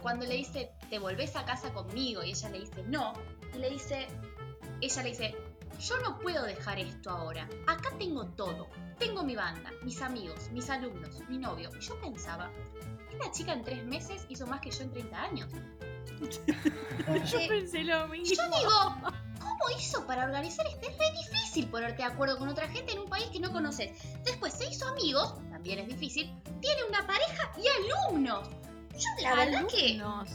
[0.00, 3.12] cuando le dice, te volvés a casa conmigo, y ella le dice, no,
[3.54, 4.06] y le dice,
[4.80, 5.36] ella le dice,
[5.80, 10.70] yo no puedo dejar esto ahora, acá tengo todo, tengo mi banda, mis amigos, mis
[10.70, 11.70] alumnos, mi novio.
[11.76, 12.50] Y yo pensaba,
[13.10, 15.48] esta chica en tres meses hizo más que yo en 30 años.
[17.30, 18.36] Yo pensé lo mismo.
[18.36, 20.88] yo digo, ¿cómo hizo para organizar esto?
[20.88, 23.90] Es re difícil ponerte de acuerdo con otra gente en un país que no conoces.
[24.24, 26.32] Después se hizo amigos, también es difícil.
[26.60, 27.66] Tiene una pareja y
[28.12, 28.48] alumnos.
[28.92, 30.28] Yo la verdad que Alumnos.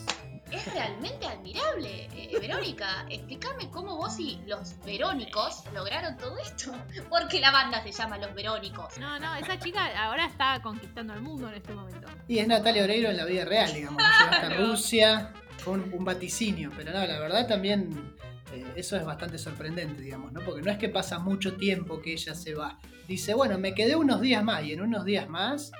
[0.51, 2.07] es realmente admirable.
[2.15, 6.71] Eh, Verónica, explícame cómo vos y los Verónicos lograron todo esto.
[7.09, 8.97] Porque la banda se llama Los Verónicos.
[8.99, 12.07] No, no, esa chica ahora está conquistando el mundo en este momento.
[12.27, 14.01] Y es Natalia Oreiro en la vida real, digamos.
[14.01, 14.49] Llegó hasta.
[14.49, 16.71] Rusia, fue un, un vaticinio.
[16.75, 18.15] Pero no, la verdad también
[18.53, 20.41] eh, eso es bastante sorprendente, digamos, ¿no?
[20.41, 22.79] Porque no es que pasa mucho tiempo que ella se va.
[23.07, 25.71] Dice, bueno, me quedé unos días más y en unos días más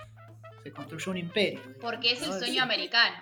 [0.64, 1.60] se construyó un imperio.
[1.60, 2.60] digamos, Porque es el sueño Sí.
[2.60, 3.18] americano.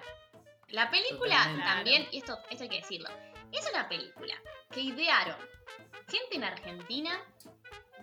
[0.70, 1.64] La película Totalmente.
[1.66, 3.10] también, y esto, esto hay que decirlo,
[3.52, 4.34] es una película
[4.72, 5.36] que idearon
[6.10, 7.12] gente en Argentina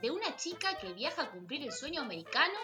[0.01, 2.59] de una chica que viaja a cumplir el sueño americano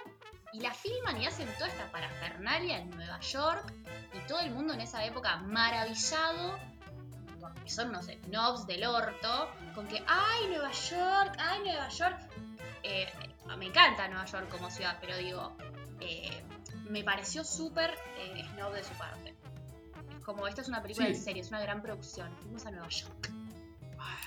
[0.52, 3.72] y la filman y hacen toda esta parafernalia en Nueva York
[4.12, 6.58] y todo el mundo en esa época maravillado
[7.40, 11.36] porque son unos snobs del orto con que ¡ay Nueva York!
[11.38, 12.18] ¡ay Nueva York!
[12.82, 13.12] Eh,
[13.58, 15.56] me encanta Nueva York como ciudad, pero digo,
[16.00, 16.42] eh,
[16.88, 19.34] me pareció súper eh, snob de su parte.
[20.16, 21.12] Es como, esta es una película Sí.
[21.14, 22.34] en serio, es una gran producción.
[22.42, 23.30] Fuimos a Nueva York.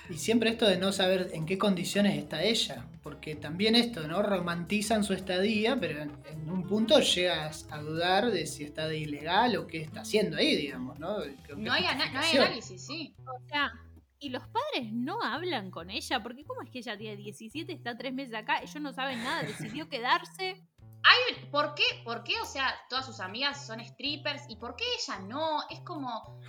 [0.10, 4.22] Y siempre esto de no saber en qué condiciones está ella, porque también esto, ¿no?
[4.22, 9.00] Romantizan su estadía, pero en, en un punto llegas a dudar de si está de
[9.00, 11.18] ilegal o qué está haciendo ahí, digamos, ¿no?
[11.58, 13.14] No hay, no hay análisis, sí.
[13.26, 13.74] O sea,
[14.20, 17.98] y los padres no hablan con ella, porque ¿cómo es que ella tiene 17, está
[17.98, 20.64] tres meses acá, ellos no saben nada, decidió quedarse?
[21.04, 24.86] Hay, ¿por, qué, ¿Por qué, o sea, todas sus amigas son strippers y por qué
[25.00, 25.60] ella no?
[25.70, 26.40] Es como,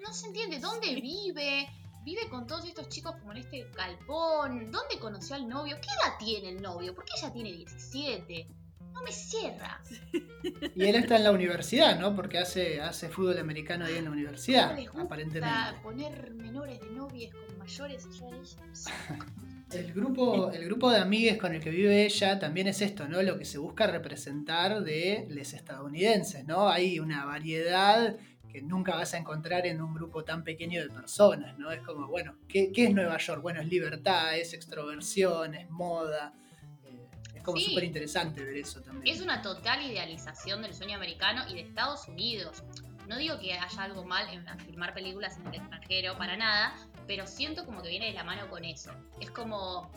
[0.00, 1.68] no se entiende, ¿dónde vive?
[2.08, 4.70] Vive con todos estos chicos como en este galpón.
[4.72, 5.76] ¿Dónde conoció al novio?
[5.78, 6.94] ¿Qué edad tiene el novio?
[6.94, 8.48] ¿Por qué ella tiene 17?
[8.94, 9.78] No me cierra.
[10.74, 12.16] Y él está en la universidad, ¿no?
[12.16, 15.80] Porque hace, hace fútbol americano ahí en la universidad, ¿No les gusta aparentemente.
[15.82, 18.08] poner menores de novias con mayores?
[19.70, 23.20] El grupo, el grupo de amigues con el que vive ella también es esto, ¿no?
[23.20, 26.70] Lo que se busca representar de los estadounidenses, ¿no?
[26.70, 28.16] Hay una variedad
[28.58, 31.70] que nunca vas a encontrar en un grupo tan pequeño de personas, ¿no?
[31.70, 33.40] Es como, bueno, ¿qué, qué es Nueva York?
[33.42, 36.32] Bueno, es libertad, es extroversión, es moda.
[36.84, 37.66] eh, es como Sí.
[37.66, 39.14] súper interesante ver eso también.
[39.14, 42.64] Es una total idealización del sueño americano y de Estados Unidos.
[43.06, 46.74] No digo que haya algo mal en filmar películas en el extranjero, para nada,
[47.06, 48.90] pero siento como que viene de la mano con eso.
[49.20, 49.90] Es como,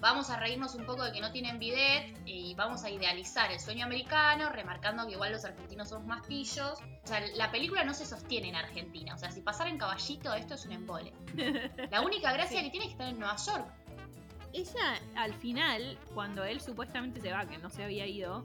[0.00, 3.60] vamos a reírnos un poco de que no tienen bidet y vamos a idealizar el
[3.60, 6.78] sueño americano, remarcando que igual los argentinos somos más pillos.
[7.04, 9.14] O sea, la película no se sostiene en Argentina.
[9.14, 11.12] O sea, si pasara en caballito, esto es un embole.
[11.90, 12.64] La única gracia Sí.
[12.64, 13.66] que tiene es que estar en Nueva York.
[14.52, 18.44] ella al final, cuando él supuestamente se va, que no se había ido,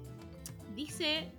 [0.76, 1.32] dice.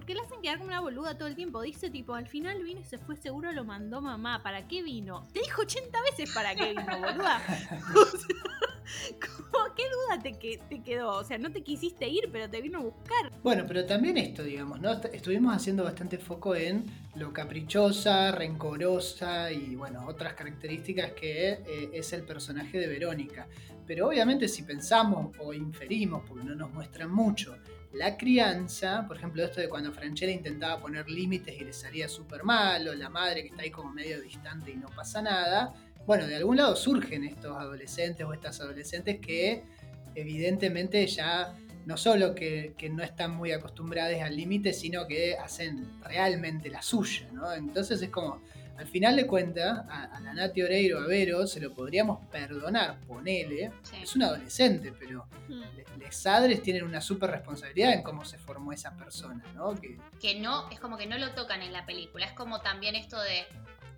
[0.00, 1.60] Porque le hacen quedar como una boluda todo el tiempo.
[1.60, 4.42] Dice tipo, al final vino y se fue seguro, lo mandó mamá.
[4.42, 5.28] ¿Para qué vino?
[5.34, 7.42] Te dijo 80 veces para qué vino, boluda.
[7.94, 9.16] O sea,
[9.52, 11.10] ¿cómo- ¿Qué duda te, que- te quedó?
[11.18, 13.30] O sea, no te quisiste ir, pero te vino a buscar.
[13.42, 14.90] Bueno, pero también esto, digamos, ¿no?
[14.90, 21.90] Est- Estuvimos haciendo bastante foco en lo caprichosa, rencorosa y, bueno, otras características que eh,
[21.92, 23.46] es el personaje de Verónica.
[23.86, 27.54] Pero obviamente si pensamos o inferimos, porque no nos muestran mucho,
[27.92, 32.44] la crianza, por ejemplo, esto de cuando Franchella intentaba poner límites y le salía súper
[32.44, 35.74] mal, o la madre que está ahí como medio distante y no pasa nada,
[36.06, 39.64] bueno, de algún lado surgen estos adolescentes o estas adolescentes que
[40.14, 41.54] evidentemente ya
[41.86, 46.82] no solo que, que no están muy acostumbradas al límite, sino que hacen realmente la
[46.82, 47.52] suya, ¿no?
[47.52, 48.42] Entonces es como,
[48.80, 52.98] al final de cuentas, a, a la Nati Oreiro, a Vero, se lo podríamos perdonar,
[53.06, 53.96] ponele, Sí.
[54.02, 58.72] es un adolescente, pero le- les padres tienen una súper responsabilidad en cómo se formó
[58.72, 59.74] esa persona, ¿no?
[59.74, 62.24] Que, que no, es como que no lo tocan en la película.
[62.24, 63.46] Es como también esto de,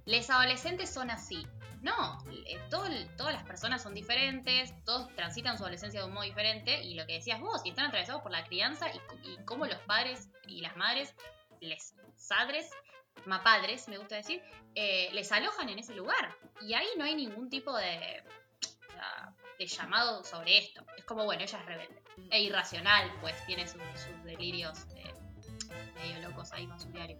[0.05, 1.47] les adolescentes son así.
[1.81, 2.85] No, eh, todo
[3.17, 7.07] todas las personas son diferentes, todos transitan su adolescencia de un modo diferente y lo
[7.07, 8.87] que decías vos, y están atravesados por la crianza
[9.25, 11.15] y, y cómo los padres y las madres,
[11.61, 11.95] les
[12.29, 12.69] padres,
[13.43, 14.43] padres, me gusta decir,
[14.75, 16.37] eh, les alojan en ese lugar.
[16.61, 18.23] Y ahí no hay ningún tipo de,
[19.59, 20.85] de llamado sobre esto.
[20.97, 22.03] Es como, bueno, ella es rebelde.
[22.31, 23.81] E irracional, pues tiene sus,
[24.25, 25.15] delirios eh,
[25.95, 27.19] medio locos ahí con su diario.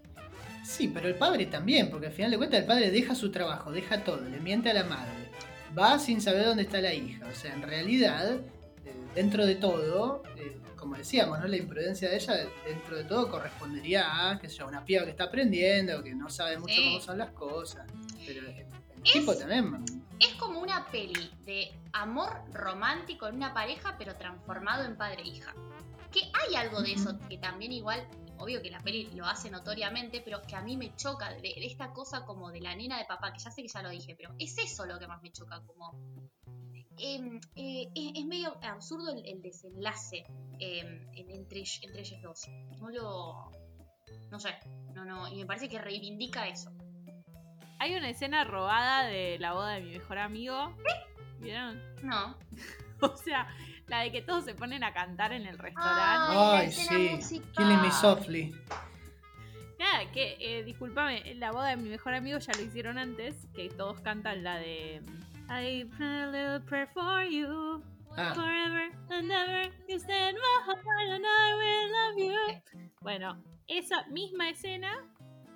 [0.63, 3.71] Sí, pero el padre también, porque al final de cuentas el padre deja su trabajo,
[3.71, 5.29] deja todo, le miente a la madre,
[5.77, 7.25] va sin saber dónde está la hija.
[7.27, 8.39] O sea, en realidad,
[9.15, 11.47] dentro de todo, eh, como decíamos, ¿no?
[11.47, 12.33] la imprudencia de ella,
[12.65, 16.57] dentro de todo, correspondería a, sé yo, una piba que está aprendiendo, que no sabe
[16.57, 16.83] mucho Sí.
[16.85, 17.85] cómo son las cosas.
[18.25, 18.65] Pero el, el
[19.03, 19.85] Es- tipo también.
[20.19, 25.27] Es como una peli de amor romántico en una pareja, pero transformado en padre e
[25.27, 25.53] hija.
[26.11, 28.07] Que hay algo de eso que también igual,
[28.37, 31.65] obvio que la peli lo hace notoriamente, pero que a mí me choca de, de
[31.65, 34.15] esta cosa como de la nena de papá, que ya sé que ya lo dije,
[34.15, 35.99] pero es eso lo que más me choca, como...
[36.97, 40.23] em, eh, es, es medio absurdo el, el desenlace
[40.59, 42.47] em, en- entre, entre ellos dos.
[42.79, 43.51] No lo...
[44.31, 44.49] No sé,
[44.93, 46.71] no, no, y me parece que reivindica eso.
[47.79, 50.75] Hay una escena robada de la boda de mi mejor amigo.
[51.39, 51.81] ¿Vieron?
[52.03, 52.37] No.
[53.01, 53.47] O sea,
[53.87, 56.35] la de que todos se ponen a cantar en el restaurante.
[56.37, 57.41] Ay, escena sí.
[57.55, 58.55] Killing Me Softly.
[59.79, 63.69] Nada, que, eh, discúlpame, la boda de mi mejor amigo ya lo hicieron antes, que
[63.69, 65.01] todos cantan la de
[65.55, 67.83] I pray a little prayer for you.
[68.17, 68.33] Ah.
[68.33, 70.79] Forever and ever, you stay in my heart
[71.09, 72.61] and I will love you.
[73.01, 73.37] Bueno,
[73.67, 74.91] esa misma escena,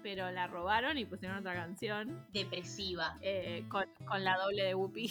[0.03, 3.15] pero la robaron y pusieron otra canción Depresiva.
[3.21, 5.09] eh, con, con la doble de Whoopi.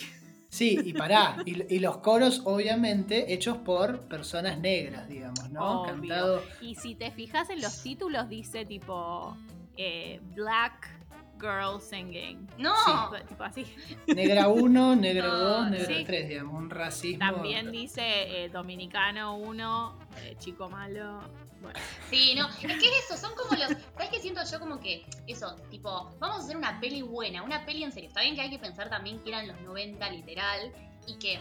[0.49, 1.37] Sí, y pará.
[1.45, 5.83] Y, y los coros, obviamente, hechos por personas negras, digamos, ¿no?
[5.83, 5.93] Obvio.
[5.95, 6.43] Cantado.
[6.61, 9.37] Y si te fijas en los títulos, dice tipo
[9.77, 10.96] eh, Black
[11.41, 12.49] Girl Singing.
[12.59, 13.23] No, Sí.
[13.29, 13.67] Tipo así.
[14.07, 16.05] Negra 1, negro No, 2, negro sí.
[16.05, 17.19] 3, digamos, un racismo.
[17.19, 21.21] También dice eh, Dominicano 1, eh, Chico Malo.
[21.61, 21.79] Bueno,
[22.11, 22.49] sí, no.
[22.49, 23.69] Es que es eso, son como los.
[23.95, 24.61] ¿Sabes qué siento yo?
[24.61, 28.09] Como que, eso, tipo, vamos a hacer una peli buena, una peli en serio.
[28.09, 30.73] Está bien que hay que pensar también que eran los 90 literal
[31.07, 31.41] y que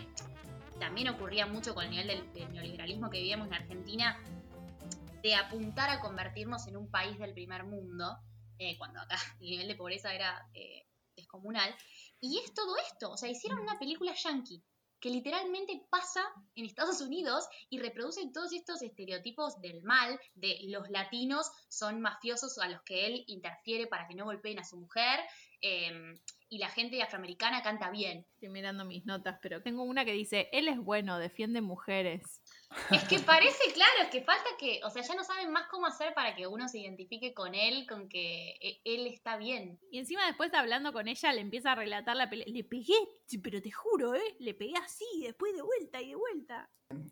[0.80, 4.18] también ocurría mucho con el nivel del, del neoliberalismo que vivíamos en Argentina,
[5.22, 8.18] de apuntar a convertirnos en un país del primer mundo,
[8.60, 10.86] eh, cuando acá el nivel de pobreza era eh,
[11.16, 11.76] descomunal.
[12.20, 14.64] Y es todo esto, o sea, hicieron una película yankee
[15.00, 16.24] que literalmente pasa
[16.56, 22.58] en Estados Unidos y reproduce todos estos estereotipos del mal, de los latinos son mafiosos
[22.58, 25.20] a los que él interfiere para que no golpeen a su mujer,
[25.62, 26.16] eh,
[26.50, 28.26] y la gente afroamericana canta bien.
[28.34, 32.42] estoy mirando mis notas, pero tengo una que dice, él es bueno, defiende mujeres.
[32.92, 35.88] Es que parece claro, es que falta que, o sea, ya no saben más cómo
[35.88, 39.80] hacer para que uno se identifique con él, con que e- él está bien.
[39.92, 42.46] Y encima después hablando con ella le empieza a relatar la pelea.
[42.48, 42.94] Le pegué,
[43.42, 44.36] pero te juro, ¿eh?
[44.40, 46.70] Le pegué así, después de vuelta y de vuelta.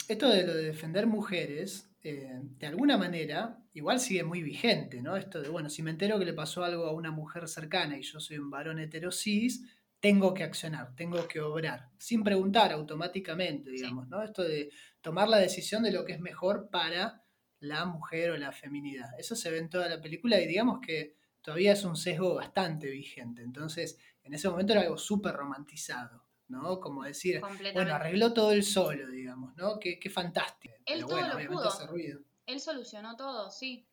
[0.08, 5.18] Esto de lo de defender mujeres, eh, de alguna manera, igual sigue muy vigente, ¿no?
[5.18, 8.04] Esto de, bueno, si me entero que le pasó algo a una mujer cercana y
[8.04, 9.64] yo soy un varón heterosis,
[10.00, 14.22] tengo que accionar, tengo que obrar, sin preguntar automáticamente, digamos, ¿no?
[14.22, 14.70] Esto de
[15.04, 17.24] tomar la decisión de lo que es mejor para
[17.60, 19.10] la mujer o la feminidad.
[19.20, 22.90] Eso se ve en toda la película y digamos que todavía es un sesgo bastante
[22.90, 23.44] vigente.
[23.44, 26.80] Entonces, en ese momento era algo súper romantizado, ¿no?
[26.80, 27.42] Como decir,
[27.74, 29.78] bueno, arregló todo él solo, digamos, ¿no?
[29.78, 30.74] Qué, qué fantástico.
[30.86, 31.68] Él Pero todo bueno, lo obviamente pudo.
[31.68, 32.22] hace ruido.
[32.46, 33.86] Él solucionó todo, sí.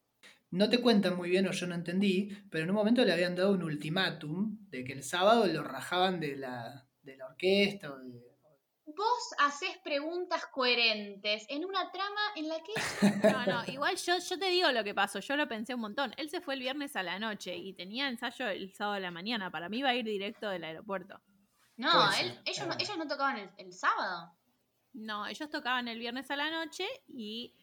[0.53, 3.35] No te cuentan muy bien o yo no entendí, pero en un momento le habían
[3.35, 7.99] dado un ultimátum de que el sábado lo rajaban de la, de la orquesta o
[7.99, 8.30] de,
[8.97, 12.73] vos haces preguntas coherentes en una trama en la que...
[13.35, 16.13] No, no, igual yo, yo te digo lo que pasó, yo lo pensé un montón.
[16.17, 19.11] Él se fue el viernes a la noche y tenía ensayo el sábado a la
[19.11, 19.51] mañana.
[19.51, 21.21] Para mí iba a ir directo del aeropuerto.
[21.77, 22.81] No, él- ellos, no, verdad.
[22.83, 24.33] ellos no tocaban el, el sábado.
[24.93, 27.55] No, ellos tocaban el viernes a la noche y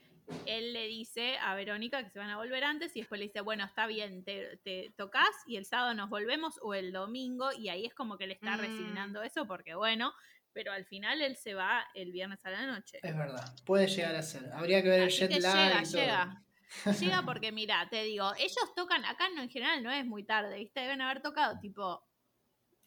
[0.45, 3.41] él le dice a Verónica que se van a volver antes y después le dice,
[3.41, 7.69] bueno, está bien, te, te tocas y el sábado nos volvemos o el domingo y
[7.69, 8.59] ahí es como que le está Mm.
[8.59, 10.13] resignando eso porque bueno,
[10.53, 12.99] pero al final él se va el viernes a la noche.
[13.03, 14.51] Es verdad, puede llegar a ser.
[14.53, 16.01] Habría que ver el Así jet que lag llega, y todo.
[16.01, 16.43] llega.
[16.99, 20.57] Llega porque, mira, te digo, ellos tocan, acá no, en general no es muy tarde,
[20.57, 20.81] ¿viste?
[20.81, 22.05] Deben haber tocado tipo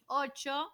[0.07, 0.71] 8,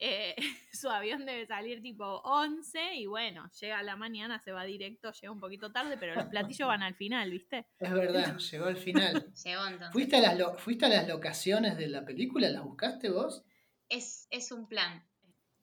[0.00, 0.34] eh,
[0.72, 5.12] su avión debe salir tipo 11 y bueno, llega a la mañana, se va directo,
[5.12, 7.66] llega un poquito tarde, pero los platillos van al final, ¿viste?
[7.78, 9.32] Es verdad, llegó al final.
[9.44, 9.92] Llegó entonces.
[9.92, 12.48] ¿Fuiste a, las lo- ¿Fuiste a las locaciones de la película?
[12.50, 13.44] ¿Las buscaste vos?
[13.88, 15.02] Es, es un plan.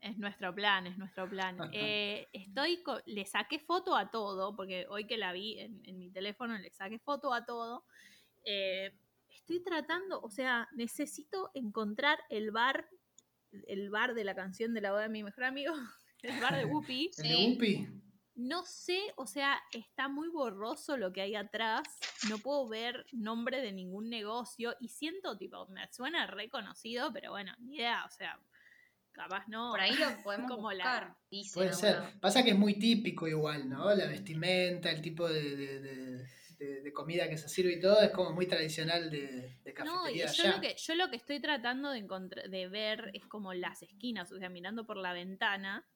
[0.01, 1.57] Es nuestro plan, es nuestro plan.
[1.73, 6.09] Eh, estoy, le saqué foto a todo, porque hoy que la vi en, en mi
[6.09, 7.85] teléfono, le saqué foto a todo.
[8.45, 8.93] Eh,
[9.27, 12.87] estoy tratando, o sea, necesito encontrar el bar,
[13.67, 15.73] el bar de la canción de la boda de mi mejor amigo,
[16.21, 17.11] el bar de Whoopi.
[17.17, 17.87] ¿El de Whoopi?
[18.35, 21.83] No sé, o sea, está muy borroso lo que hay atrás.
[22.29, 27.53] No puedo ver nombre de ningún negocio y siento, tipo, me suena reconocido, pero bueno,
[27.59, 28.39] ni idea, o sea,
[29.11, 29.71] capaz no.
[29.71, 31.17] Por ahí lo podemos Como la- buscar.
[31.31, 31.95] Dice, Puede ser.
[32.19, 33.93] Pasa que es muy típico igual, ¿no?
[33.93, 38.01] La vestimenta, el tipo de, de- de- de- de comida que se sirve y todo
[38.01, 40.55] es como muy tradicional de, de No, y cafetería yo allá.
[40.55, 42.05] lo, que, yo lo que estoy tratando de,
[42.49, 45.87] de ver es como las esquinas, o sea, mirando por la ventana,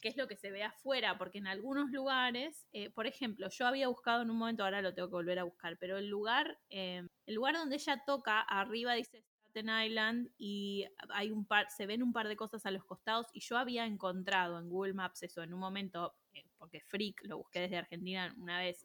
[0.00, 3.66] qué es lo que se ve afuera, porque en algunos lugares, eh, por ejemplo, yo
[3.66, 6.58] había buscado en un momento, ahora lo tengo que volver a buscar, pero el lugar,
[6.70, 9.22] eh, el lugar donde ella toca, arriba dice
[9.54, 13.28] Staten Island y hay un par, se ven un par de cosas a los costados
[13.32, 17.38] y yo había encontrado en Google Maps eso en un momento, eh, porque Freak lo
[17.38, 18.84] busqué desde Argentina una vez,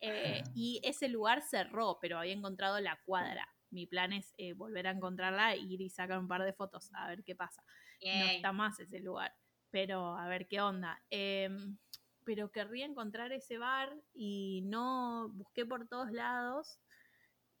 [0.00, 3.46] eh, y ese lugar cerró, pero había encontrado la cuadra.
[3.70, 7.08] Mi plan es eh, volver a encontrarla, ir y sacar un par de fotos, a
[7.08, 7.62] ver qué pasa.
[8.00, 9.34] No está más ese lugar,
[9.70, 11.02] pero a ver qué onda.
[11.10, 11.76] Em,
[12.24, 16.80] pero querría encontrar ese bar y no busqué por todos lados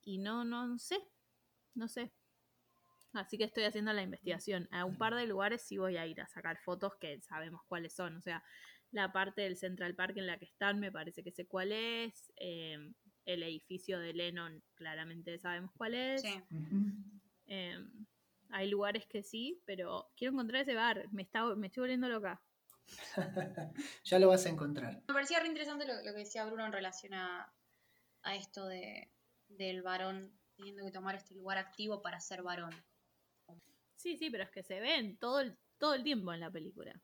[0.02, 0.98] y no, no, no sé,
[1.74, 2.12] no sé.
[3.16, 4.68] Así que estoy haciendo la investigación.
[4.70, 7.94] A un par de lugares sí voy a ir a sacar fotos que sabemos cuáles
[7.94, 8.16] son.
[8.16, 8.42] O sea,
[8.90, 12.32] la parte del Central Park en la que están me parece que sé cuál es.
[12.36, 12.94] em,
[13.24, 16.22] el edificio de Lennon claramente sabemos cuál es.
[16.22, 16.40] Sí.
[17.48, 17.84] Eh,
[18.50, 21.06] hay lugares que sí, pero quiero encontrar ese bar.
[21.12, 22.40] Me, está, me estoy volviendo loca.
[24.04, 25.02] ya lo vas a encontrar.
[25.08, 27.52] Me parecía re interesante lo, lo que decía Bruno en relación a,
[28.22, 29.10] a esto de,
[29.48, 32.74] del varón teniendo que tomar este lugar activo para ser varón.
[34.06, 36.94] Sí, sí, pero es que se ven todo el, todo el tiempo en la película.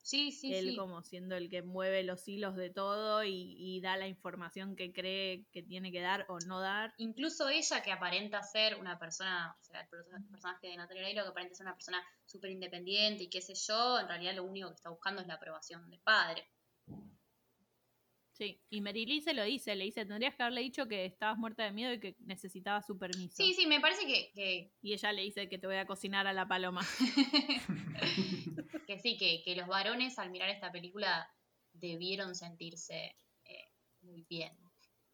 [0.00, 0.76] Sí, sí, Él sí.
[0.76, 4.92] como siendo el que mueve los hilos de todo y, y da la información que
[4.92, 6.94] cree que tiene que dar o no dar.
[6.98, 11.24] Incluso ella que aparenta ser una persona, o sea, el perso- personaje de Natalia Oreiro
[11.24, 14.68] que aparenta ser una persona súper independiente y qué sé yo, en realidad lo único
[14.68, 16.48] que está buscando es la aprobación del padre.
[18.32, 21.64] Sí, y Merily se lo dice, le dice, tendrías que haberle dicho que estabas muerta
[21.64, 23.36] de miedo y que necesitaba su permiso.
[23.36, 26.26] Sí, sí, me parece que, que, Y ella le dice que te voy a cocinar
[26.26, 26.80] a la paloma.
[28.86, 31.30] que sí, que, que los varones al mirar esta película
[31.74, 33.14] debieron sentirse
[33.44, 33.68] eh,
[34.00, 34.56] muy bien.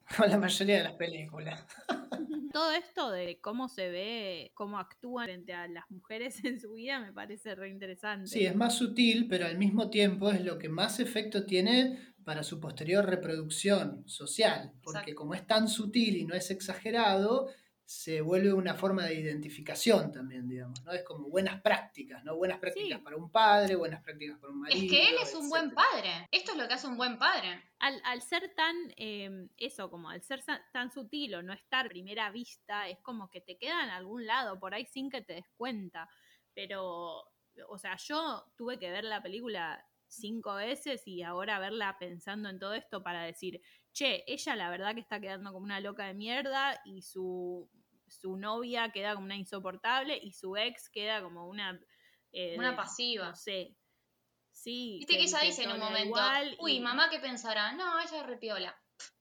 [0.16, 1.64] Con la mayoría de las películas.
[2.52, 6.98] Todo esto de cómo se ve, cómo actúan frente a las mujeres en su vida
[7.00, 8.28] me parece re interesante.
[8.28, 12.42] Sí, es más sutil, pero al mismo tiempo es lo que más efecto tiene para
[12.42, 15.14] su posterior reproducción social, porque Exacto.
[15.14, 17.48] como es tan sutil y no es exagerado,
[17.90, 20.92] se vuelve una forma de identificación también, digamos, ¿no?
[20.92, 22.36] Es como buenas prácticas, ¿no?
[22.36, 23.02] Buenas prácticas Sí.
[23.02, 24.84] para un padre, buenas prácticas para un marido.
[24.84, 26.28] Es que él es un buen padre.
[26.30, 27.64] Esto es lo que hace un buen padre.
[27.78, 31.88] Al, al ser tan, eh, eso, como al ser tan sutil o no estar a
[31.88, 35.32] primera vista, es como que te queda en algún lado, por ahí sin que te
[35.32, 36.10] des cuenta.
[36.52, 37.22] Pero,
[37.68, 42.58] o sea, yo tuve que ver la película cinco veces y ahora verla pensando en
[42.58, 43.62] todo esto para decir,
[43.98, 47.68] che, ella la verdad que está quedando como una loca de mierda y su,
[48.06, 51.78] su novia queda como una insoportable y su ex queda como una...
[52.32, 53.30] eh, Una pasiva.
[53.30, 53.74] No sé.
[54.52, 54.96] Sí.
[54.98, 56.20] Viste que ella dice en un momento,
[56.60, 57.72] uy, y- mamá, ¿qué pensará?
[57.72, 58.76] No, ella es repiola.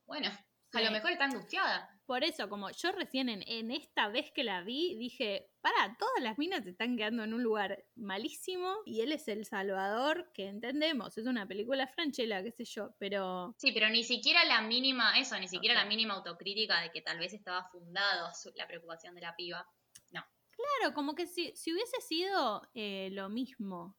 [0.06, 0.30] Bueno,
[0.74, 1.97] a lo mejor está angustiada.
[2.08, 6.24] Por eso, como yo recién en, en esta vez que la vi, dije, para, todas
[6.24, 10.48] las minas se están quedando en un lugar malísimo y él es el salvador, que
[10.48, 15.20] entendemos, es una película franchela, qué sé yo, pero Sí, pero ni siquiera la mínima,
[15.20, 15.84] eso, ni siquiera sea.
[15.84, 19.68] la mínima autocrítica de que tal vez estaba fundado la preocupación de la piba.
[20.10, 23.98] claro, como que si, si hubiese sido eh, lo mismo,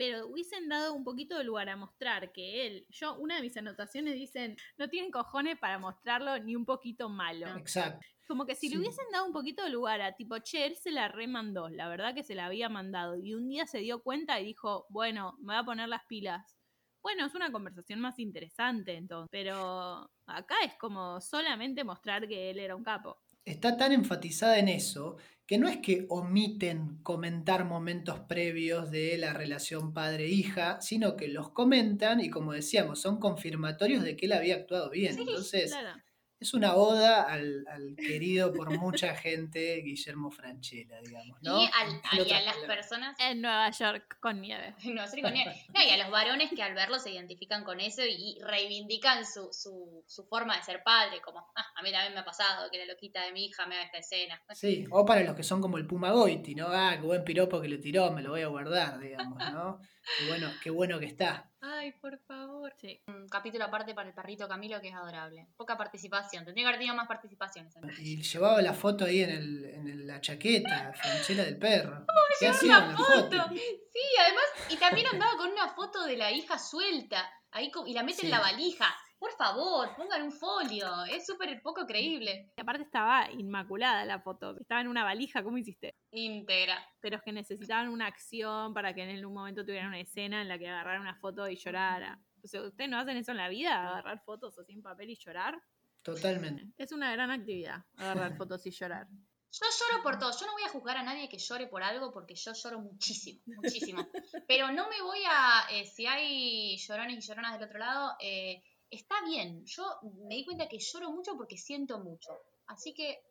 [0.00, 3.54] pero hubiesen dado un poquito de lugar a mostrar que él, yo, una de mis
[3.58, 7.54] anotaciones dicen, no tienen cojones para mostrarlo ni un poquito malo.
[7.58, 8.00] Exacto.
[8.26, 8.74] Como que si Sí.
[8.74, 11.86] le hubiesen dado un poquito de lugar a tipo, che, él se la remandó, la
[11.90, 15.36] verdad que se la había mandado, y un día se dio cuenta y dijo, bueno,
[15.40, 16.56] me voy a poner las pilas.
[17.02, 22.58] Bueno, es una conversación más interesante entonces, pero acá es como solamente mostrar que él
[22.58, 23.18] era un capo.
[23.44, 25.16] Está tan enfatizada en eso
[25.50, 31.50] que no es que omiten comentar momentos previos de la relación padre-hija, sino que los
[31.50, 35.18] comentan y como decíamos, son confirmatorios de que él había actuado bien.
[35.18, 36.00] Entonces, Claro.
[36.40, 41.60] Es una oda al, al querido por mucha gente Guillermo Franchella, digamos, ¿no?
[41.62, 43.16] Y, al- En a, y a las personas.
[43.20, 44.74] En Nueva York con nieve.
[44.84, 45.54] No, sí, con nieve.
[45.74, 49.50] No, y a los varones que al verlo se identifican con eso y reivindican su,
[49.52, 52.78] su, su forma de ser padre, como, "Ah, a mí también me ha pasado que
[52.78, 54.40] la loquita de mi hija me haga esta escena.
[54.54, 56.68] Sí, o para los que son como el Puma Goiti, ¿no?
[56.68, 59.80] Ah, qué buen piropo que le tiró, me lo voy a guardar, digamos, ¿no?
[60.18, 61.48] Qué bueno, qué bueno que está.
[61.60, 62.74] Ay, por favor.
[62.80, 63.00] Sí.
[63.06, 65.46] Un capítulo aparte para el perrito Camilo que es adorable.
[65.56, 66.44] Poca participación.
[66.44, 67.74] Tendría que haber tenido más participaciones.
[67.98, 72.06] Y llevaba la foto ahí en, el, en el- la chaqueta, Franchella del perro.
[72.40, 73.12] ¿Qué hacía una foto?
[73.22, 73.48] foto.
[73.54, 77.28] Sí, además, y también andaba con una foto de la hija suelta.
[77.52, 78.26] Ahí y la mete Sí.
[78.26, 78.86] en la valija.
[79.20, 81.04] Por favor, pongan un folio.
[81.04, 82.54] Es súper poco creíble.
[82.56, 84.56] Y aparte estaba inmaculada la foto.
[84.58, 85.94] Estaba en una valija, ¿cómo hiciste?
[86.10, 86.82] Íntegra.
[87.00, 90.48] Pero es que necesitaban una acción para que en un momento tuvieran una escena en
[90.48, 92.18] la que agarrara una foto y llorara.
[92.42, 93.90] O sea, ¿ustedes no hacen eso en la vida?
[93.90, 95.60] ¿Agarrar fotos así en papel y llorar?
[96.00, 96.72] Totalmente.
[96.78, 99.06] Es una gran actividad, agarrar fotos y llorar.
[99.52, 100.30] Yo lloro por todo.
[100.38, 103.42] Yo no voy a juzgar a nadie que llore por algo porque yo lloro muchísimo,
[103.46, 104.08] muchísimo.
[104.48, 105.66] Pero no me voy a.
[105.72, 109.64] eh, si hay llorones y lloronas del otro lado, eh, está bien.
[109.66, 109.84] Yo
[110.26, 112.32] me di cuenta que lloro mucho porque siento mucho.
[112.66, 113.22] Así que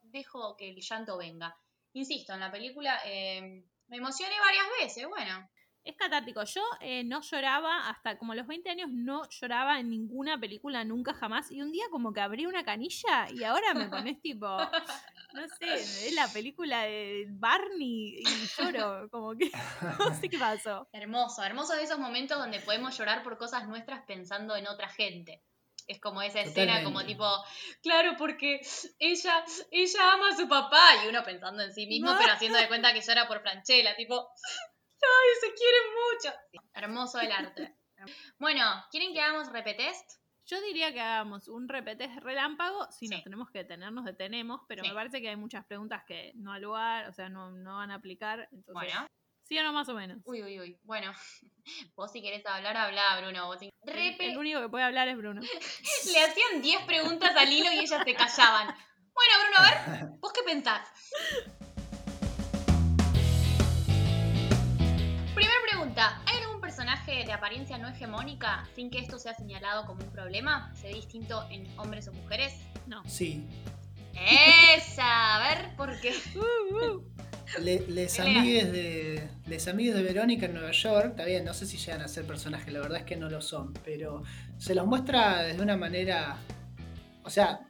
[0.00, 1.56] dejo que el llanto venga.
[1.92, 5.08] Insisto, en la película eh, me emocioné varias veces.
[5.08, 5.48] Bueno,
[5.84, 6.42] Es catártico.
[6.44, 11.12] Yo eh, no lloraba hasta como los 20 años, no lloraba en ninguna película nunca
[11.12, 11.50] jamás.
[11.52, 15.74] Y un día como que abrí una canilla y ahora me pones tipo, no sé,
[15.74, 18.24] es la película de Barney y
[18.56, 19.50] lloro, como que
[19.98, 20.88] no sé qué pasó.
[20.92, 21.42] hermoso.
[21.44, 25.42] Hermoso de esos momentos donde podemos llorar por cosas nuestras pensando en otra gente.
[25.86, 26.84] Es como esa escena, Totalmente.
[26.84, 27.26] como tipo,
[27.82, 28.62] claro, porque
[28.98, 32.18] ella, ella ama a su papá y uno pensando en sí mismo, No.
[32.18, 34.26] pero haciendo de cuenta que llora por Franchella, tipo,
[35.04, 36.64] ay, se quieren mucho.
[36.74, 37.76] Hermoso el arte.
[38.38, 40.20] Bueno, ¿quieren que hagamos repetest?
[40.46, 42.90] Yo diría que hagamos un repetes relámpago.
[42.92, 44.60] Si nos tenemos que detener, nos detenemos.
[44.68, 44.88] Pero Sí.
[44.90, 47.90] me parece que hay muchas preguntas que no al lugar, o sea, no, no van
[47.92, 48.40] a aplicar.
[48.52, 49.06] Entonces, Bueno,
[49.44, 50.18] sí o no más o menos.
[50.24, 50.78] uy, uy, uy.
[50.82, 51.12] Bueno,
[51.96, 53.46] vos si querés hablar, habla, Bruno.
[53.46, 55.40] Vos si- El, el único que puede hablar es Bruno.
[56.12, 58.66] Le hacían 10 preguntas al hilo y ellas se callaban.
[59.14, 60.88] Bueno, Bruno, a ver, ¿vos qué pensás?
[65.34, 66.22] Primera pregunta.
[66.26, 70.72] ¿Hay algún personaje de apariencia no hegemónica sin que esto sea señalado como un problema?
[70.74, 72.54] ¿Se ve distinto en hombres o mujeres?
[72.86, 73.02] No.
[73.08, 73.44] Sí.
[74.76, 76.14] Esa, a ver, ¿por qué?
[77.60, 81.66] Le- les, amigues de, les amigues de Verónica en Nueva York, está bien, no sé
[81.66, 84.22] si llegan a ser personajes, la verdad es que no lo son, pero
[84.58, 86.36] se los muestra desde una manera,
[87.22, 87.60] o sea,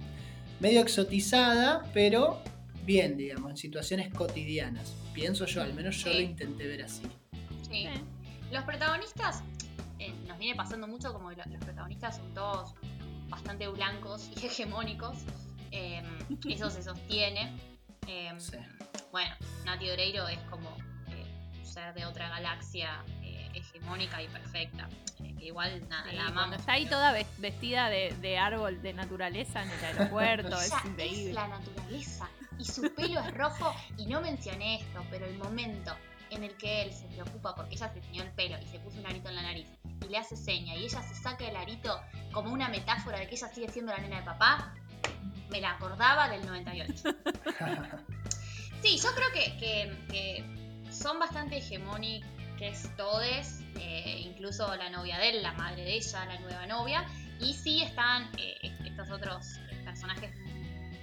[0.61, 2.41] medio exotizada, pero
[2.87, 4.95] bien, digamos, en situaciones cotidianas.
[5.13, 6.15] Pienso yo, al menos yo Sí.
[6.15, 7.03] lo intenté ver así.
[7.69, 7.87] Sí.
[7.87, 8.05] Eh,
[8.51, 9.43] Los protagonistas,
[9.99, 12.75] eh, nos viene pasando mucho como lo- los protagonistas son todos
[13.29, 15.19] bastante blancos y hegemónicos.
[15.73, 16.03] eh,
[16.49, 17.57] eso se sostiene.
[18.07, 18.57] eh, Sí.
[19.11, 19.35] Bueno,
[19.65, 20.69] Nati Oreiro es como
[21.09, 21.25] eh,
[21.59, 24.89] un ser de otra galaxia eh, hegemónica y perfecta.
[25.23, 26.59] eh, que igual nada, sí, la amamos.
[26.59, 30.77] está ahí toda ves- vestida de, de árbol de naturaleza en el aeropuerto, es Ella
[30.79, 31.33] es increíble.
[31.33, 33.73] la naturaleza y su pelo es rojo.
[33.97, 35.93] Y no mencioné esto, pero el momento
[36.35, 38.99] en el que él se preocupa porque ella se tiñó el pelo y se puso
[38.99, 39.67] un arito en la nariz
[40.05, 42.01] y le hace seña y ella se saca el arito
[42.33, 44.75] como una metáfora de que ella sigue siendo la nena de papá,
[45.51, 47.03] me la acordaba del 98.
[48.83, 52.27] Sí, yo creo que, que- que son bastante hegemónicos
[52.97, 57.07] todes, eh, incluso la novia de él, la madre de ella, la nueva novia,
[57.41, 60.35] y sí están eh, estos otros personajes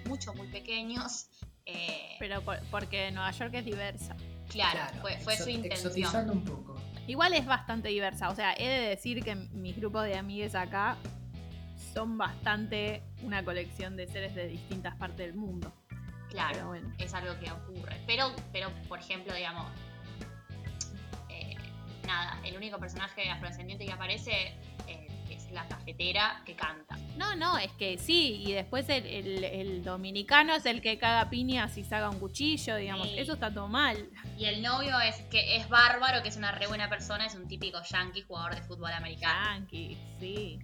[0.05, 1.27] mucho, muy pequeños.
[1.65, 4.15] eh, Pero por- porque Nueva York es diversa.
[4.51, 5.87] Claro, Claro, fue, fue su intención.
[5.87, 6.75] exotizando un poco.
[7.07, 8.29] Igual es bastante diversa.
[8.29, 10.97] O sea, he de decir que mis grupos de amigues acá
[11.93, 15.73] son bastante una colección de seres de distintas partes del mundo.
[16.29, 16.89] Claro, bueno.
[16.97, 17.99] es algo que ocurre.
[18.07, 19.65] Pero, pero por ejemplo, digamos,
[21.29, 21.55] eh,
[22.07, 24.31] nada, el único personaje afrodescendiente que aparece
[24.87, 25.10] eh, es
[25.53, 26.97] la cafetera que canta.
[27.17, 31.29] No, no, es que sí, y después el, el- el dominicano es el que caga
[31.29, 33.07] piña si saca un cuchillo, digamos.
[33.09, 33.19] Sí.
[33.19, 34.09] Eso está todo mal.
[34.37, 37.47] Y el novio es que es bárbaro, que es una re buena persona, es un
[37.47, 39.55] típico yankee jugador de fútbol americano.
[39.59, 40.59] Yankee, sí.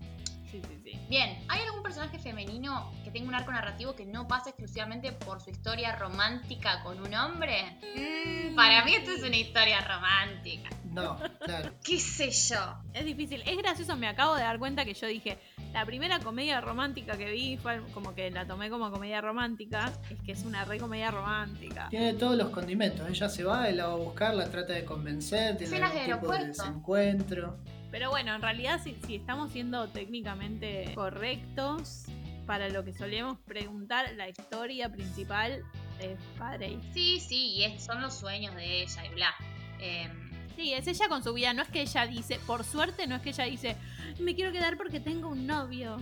[0.51, 0.99] Sí, sí, sí.
[1.09, 5.41] Bien, ¿hay algún personaje femenino que tenga un arco narrativo que no pasa exclusivamente por
[5.41, 7.77] su historia romántica con un hombre?
[7.95, 10.69] Mm, para mí esto es una historia romántica.
[10.91, 11.71] No, claro.
[11.83, 12.77] ¿Qué sé yo?
[12.93, 13.43] Es difícil.
[13.45, 15.37] Es gracioso, me acabo de dar cuenta que yo dije,
[15.73, 19.91] la primera comedia romántica que vi fue como que la tomé como comedia romántica.
[20.09, 21.87] Es que es una re comedia romántica.
[21.89, 23.07] Tiene todos los condimentos.
[23.09, 26.13] Ella se va, él la va a buscar, la trata de convencer, tiene Escenas de
[26.13, 27.57] tipo de desencuentro.
[27.91, 32.05] Pero bueno, en realidad si, si estamos siendo técnicamente correctos
[32.45, 35.63] para lo que solíamos preguntar, la historia principal
[35.99, 36.77] es padre.
[36.93, 39.33] Sí, sí, y es- son los sueños de ella y bla.
[39.79, 43.15] Em, Sí, es ella con su vida, no es que ella dice, por suerte no
[43.17, 43.75] es que ella dice,
[44.19, 45.97] me quiero quedar porque tengo un novio,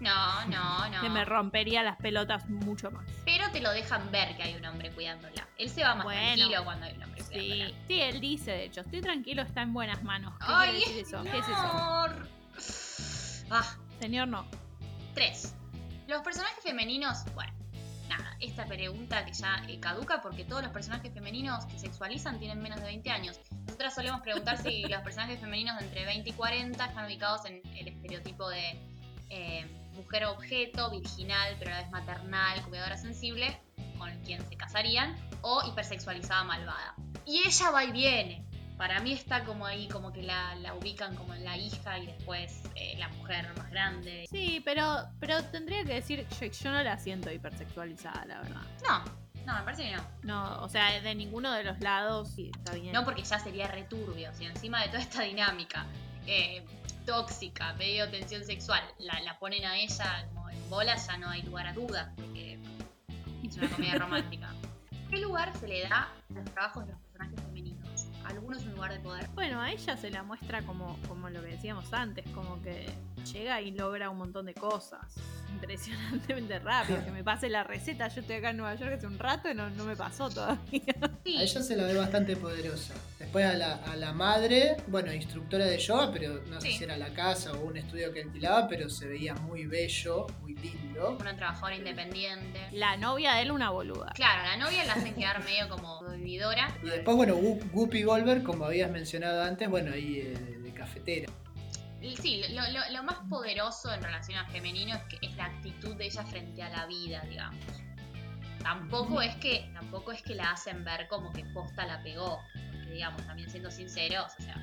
[0.00, 1.00] no, no, no.
[1.00, 3.04] que me rompería las pelotas mucho más.
[3.24, 5.46] Pero te lo dejan ver que hay un hombre cuidándola.
[5.58, 7.74] Él se va más Bueno, tranquilo cuando hay un hombre Sí, cuidándola.
[7.86, 10.34] sí, él dice, de hecho, estoy tranquilo, está en buenas manos.
[10.38, 11.22] ¿Qué Ay, decir eso?
[11.22, 13.46] ¿Qué es eso?
[13.50, 14.46] Ah, Señor, no.
[15.14, 15.54] Tres.
[16.06, 17.52] Los personajes femeninos, bueno,
[18.08, 22.60] nada, esta pregunta que ya eh, caduca porque todos los personajes femeninos que sexualizan tienen
[22.62, 23.40] menos de 20 años.
[23.66, 27.60] Nosotras solemos preguntar si los personajes femeninos de entre 20 y 40 están ubicados en
[27.76, 28.80] el estereotipo de
[29.30, 33.58] eh, mujer objeto, virginal, pero a la vez maternal, cuidadora sensible,
[33.98, 36.94] con quien se casarían, o hipersexualizada malvada.
[37.26, 38.44] Y ella va y viene.
[38.76, 42.06] Para mí está como ahí, como que la, la ubican como en la hija y
[42.06, 44.26] después eh, la mujer más grande.
[44.30, 48.62] Sí, pero, pero tendría que decir, yo, yo no la siento hipersexualizada, la verdad.
[48.88, 49.04] No,
[49.44, 50.02] no, me parece que no.
[50.22, 52.92] No, o sea, de ninguno de los lados sí, está bien.
[52.92, 55.86] No porque ya sería returbio, si encima de toda esta dinámica
[56.26, 56.64] eh,
[57.04, 61.42] tóxica, medio tensión sexual, la, la ponen a ella como en bolas, ya no hay
[61.42, 62.58] lugar a dudas de que
[63.46, 64.54] es una comedia romántica.
[65.08, 68.06] ¿Qué lugar se le da a los trabajos de los personajes femeninos?
[68.24, 69.28] Algunos un lugar de poder.
[69.34, 72.88] Bueno, a ella se la muestra como, como lo que decíamos antes, como que
[73.32, 75.16] llega y logra un montón de cosas.
[75.52, 77.04] Impresionantemente rápido.
[77.04, 78.08] Que me pase la receta.
[78.08, 80.82] Yo estoy acá en Nueva York hace un rato y no, no me pasó todavía.
[81.24, 82.94] Sí, A ella se la ve bastante poderosa.
[83.18, 86.78] Después a la, a la madre, bueno, instructora de yoga, pero no sé Sí.
[86.78, 90.54] si era la casa o un estudio que alquilaba, pero se veía muy bello, muy
[90.54, 91.16] lindo.
[91.20, 92.60] una trabajadora independiente.
[92.72, 94.12] La novia de él, una boluda.
[94.14, 96.68] Claro, la novia la hacen quedar medio como vividora.
[96.82, 100.72] Y después, bueno, Gu- Guppy Goldberg, como habías mencionado antes, bueno, ahí eh, de, de
[100.72, 101.30] cafetera.
[102.00, 105.94] Sí, lo, lo- lo más poderoso en relación al femenino es que es la actitud
[105.96, 107.58] de ella frente a la vida, digamos.
[108.62, 112.40] Tampoco es que, tampoco es que la hacen ver como que posta la pegó.
[112.72, 114.56] Porque digamos, también siendo sinceros, o sea,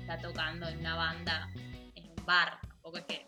[0.00, 1.48] está tocando en una banda,
[1.94, 2.58] en un bar.
[2.68, 3.26] Tampoco es que.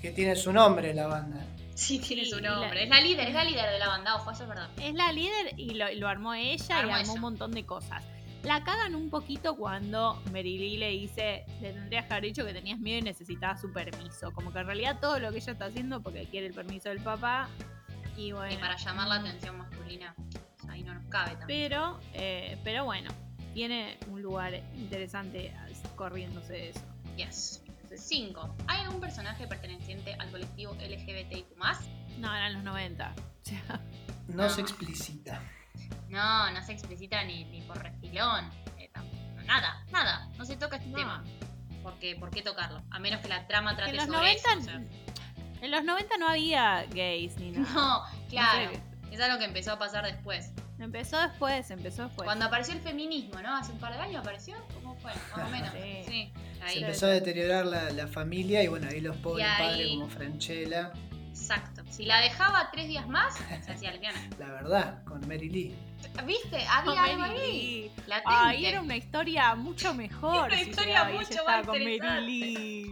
[0.00, 1.44] Que tiene su nombre la banda.
[1.74, 2.82] Sí, tiene Sí, su la- nombre.
[2.84, 4.68] Es la líder, es la líder de la banda, ojo, eso es verdad.
[4.78, 7.12] Es la líder y lo, lo armó ella Armó y armó ella.
[7.12, 8.02] un montón de cosas.
[8.44, 12.78] La cagan un poquito cuando Lee le dice, le tendrías que haber dicho que tenías
[12.78, 14.32] miedo y necesitabas su permiso.
[14.32, 17.00] Como que en realidad todo lo que ella está haciendo porque quiere el permiso del
[17.00, 17.48] papá.
[18.16, 18.52] Y bueno.
[18.54, 20.14] Y para llamar la atención masculina,
[20.68, 21.68] ahí no nos cabe también.
[21.70, 23.10] Pero, eh, pero bueno,
[23.52, 25.54] tiene un lugar interesante
[25.96, 26.80] corriéndose de eso.
[27.16, 27.62] Yes.
[27.94, 28.56] 5.
[28.68, 31.56] ¿Hay algún personaje perteneciente al colectivo LGBTIQ?
[32.18, 33.14] No, eran los 90.
[33.40, 33.80] O sea,
[34.28, 34.48] No No.
[34.50, 35.42] se explicita.
[36.08, 38.50] No, no se explicita ni, ni por refilón.
[38.78, 38.90] eh,
[39.46, 40.28] nada, nada.
[40.36, 40.96] No se toca este No.
[40.98, 41.24] tema.
[41.82, 42.82] Porque, ¿Por qué tocarlo?
[42.90, 44.58] A menos que la trama trate en los, sobre 90, eso.
[44.60, 44.82] o sea.
[45.62, 47.72] en los 90 no había gays ni nada.
[47.74, 48.70] No, claro.
[48.72, 48.76] No
[49.08, 50.52] sé, Es algo que empezó a pasar después.
[50.78, 52.24] empezó después, empezó después.
[52.26, 53.56] Cuando apareció el feminismo, ¿no?
[53.56, 54.56] Hace un par de años apareció.
[54.74, 55.10] ¿Cómo fue?
[55.36, 55.70] Más o menos.
[55.72, 56.02] Sí.
[56.06, 56.32] Sí.
[56.68, 60.08] Se empezó a deteriorar la, la familia y bueno, ahí los pobres ahí- padres como
[60.10, 60.92] Franchella,
[61.40, 61.82] Exacto.
[61.90, 63.34] Si la dejaba tres días más,
[63.64, 64.18] se hacía lesbiana.
[64.38, 65.74] la verdad, con Mary Lee.
[66.26, 66.64] ¿Viste?
[66.68, 67.92] Había algo Mary ahí.
[68.06, 68.12] Lee.
[68.24, 70.46] Ay, era una historia mucho mejor.
[70.48, 71.98] Una si historia mucho estaba más con Mary.
[72.26, 72.90] Lee.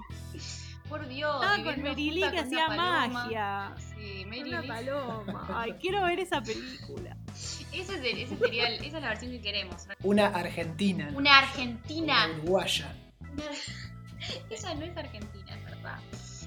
[0.89, 1.35] Por Dios.
[1.35, 3.09] Estaba viviendo con Mary Lee que con hacía una paloma.
[3.09, 3.75] magia.
[3.77, 4.69] Sí, Mary Una Lee.
[4.69, 5.47] paloma.
[5.55, 7.17] Ay, quiero ver esa película.
[7.35, 9.87] Ese es el- ese sería el- esa es la versión que queremos.
[10.03, 11.11] Una argentina.
[11.15, 12.25] Una argentina.
[12.27, 12.95] Una uruguaya.
[13.21, 13.45] Una-
[14.51, 15.99] Esa no es argentina, es verdad.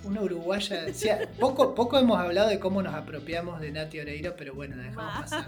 [0.03, 0.86] Una uruguaya.
[0.90, 4.76] o sea, poco, poco hemos hablado de cómo nos apropiamos de Nati Oreiro, pero bueno,
[4.76, 5.45] la dejamos pasar.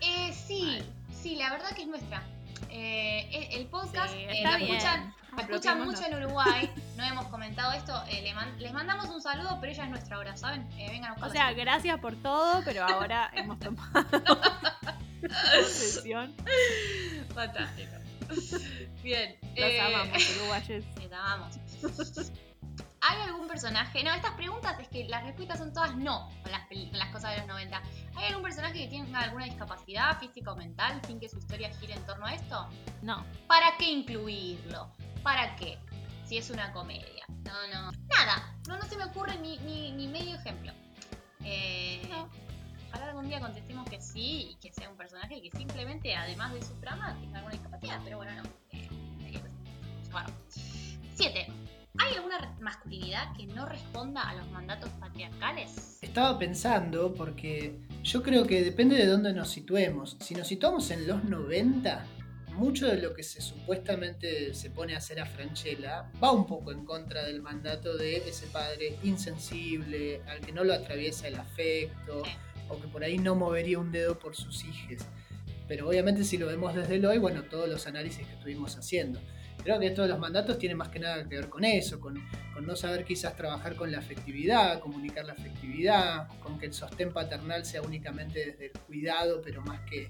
[0.00, 0.78] Eh, sí,
[1.22, 2.22] sí, la verdad que es nuestra.
[2.70, 4.70] Eh, el- podcast Sí, eh, está lo bien.
[4.76, 6.70] escuchan, lo escuchan mucho en Uruguay.
[6.96, 7.92] No hemos comentado esto.
[8.08, 10.62] eh, les mandamos un saludo, pero ella es nuestra ahora, ¿saben?
[10.78, 14.06] Eh, vengan a O sea, gracias por todo, pero ahora hemos tomado
[15.20, 16.34] posesión.
[17.34, 17.92] Fantástico.
[19.02, 19.36] Bien.
[19.56, 20.84] Los eh, amamos, uruguayes.
[20.98, 21.58] Les amamos.
[23.02, 24.02] ¿Hay algún personaje?
[24.04, 27.08] No, estas preguntas es que las respuestas son todas no con las, peli- con las
[27.10, 27.82] cosas de los 90.
[28.16, 31.94] ¿Hay algún personaje que tenga alguna discapacidad física o mental sin que su historia gire
[31.94, 32.68] en torno a esto?
[33.02, 33.24] No.
[33.48, 34.92] ¿Para qué incluirlo?
[35.22, 35.78] ¿Para qué?
[36.24, 37.24] Si es una comedia.
[37.44, 37.90] No, no.
[38.08, 38.54] Nada.
[38.68, 40.72] No, no se me ocurre ni, ni, ni medio ejemplo.
[41.44, 42.28] Eh, No.
[42.88, 46.62] Ojalá algún día contestemos que sí y que sea un personaje que simplemente, además de
[46.62, 48.00] su trama, tenga alguna discapacidad.
[48.04, 48.42] Pero bueno, no.
[48.70, 48.88] Eh,
[49.20, 49.42] eh,
[50.10, 50.28] bueno.
[51.14, 51.46] Siete.
[51.98, 55.98] ¿Hay alguna masculinidad que no responda a los mandatos patriarcales?
[56.00, 60.16] Estaba pensando porque yo creo que depende de dónde nos situemos.
[60.20, 62.06] Si nos situamos en los 90,
[62.52, 66.72] mucho de lo que se supuestamente se pone a hacer a Franchella va un poco
[66.72, 72.22] en contra del mandato de ese padre insensible, al que no lo atraviesa el afecto,
[72.70, 75.06] o que por ahí no movería un dedo por sus hijos.
[75.68, 79.20] Pero obviamente si lo vemos desde el hoy, bueno, todos los análisis que estuvimos haciendo.
[79.62, 82.20] Creo que esto de los mandatos tiene más que nada que ver con eso, con,
[82.60, 87.64] no saber quizás trabajar con la afectividad, comunicar la afectividad, con que el sostén paternal
[87.64, 90.08] sea únicamente desde el cuidado, pero más que,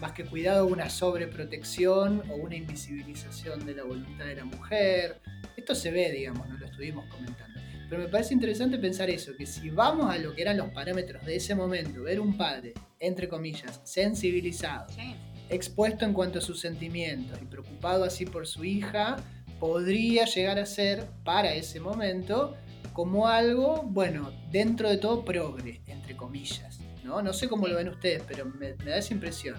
[0.00, 5.20] más que cuidado una sobreprotección o una invisibilización de la voluntad de la mujer.
[5.56, 7.60] Esto se ve, digamos, no lo estuvimos comentando.
[7.88, 11.24] Pero me parece interesante pensar eso, que si vamos a lo que eran los parámetros
[11.24, 15.14] de ese momento, ver un padre, entre comillas, sensibilizado, Sí.
[15.50, 19.16] Expuesto en cuanto a sus sentimientos y preocupado así por su hija,
[19.58, 22.56] podría llegar a ser para ese momento
[22.92, 26.78] como algo, bueno, dentro de todo progre, entre comillas.
[27.04, 29.56] No, no sé cómo lo ven ustedes, pero me, da esa impresión.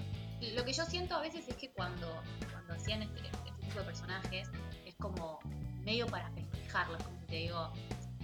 [0.56, 2.22] Lo que yo siento a veces es que cuando,
[2.52, 4.50] cuando hacían este, este tipo de personajes,
[4.86, 5.40] es como
[5.84, 7.72] medio para festejarlos, como te digo,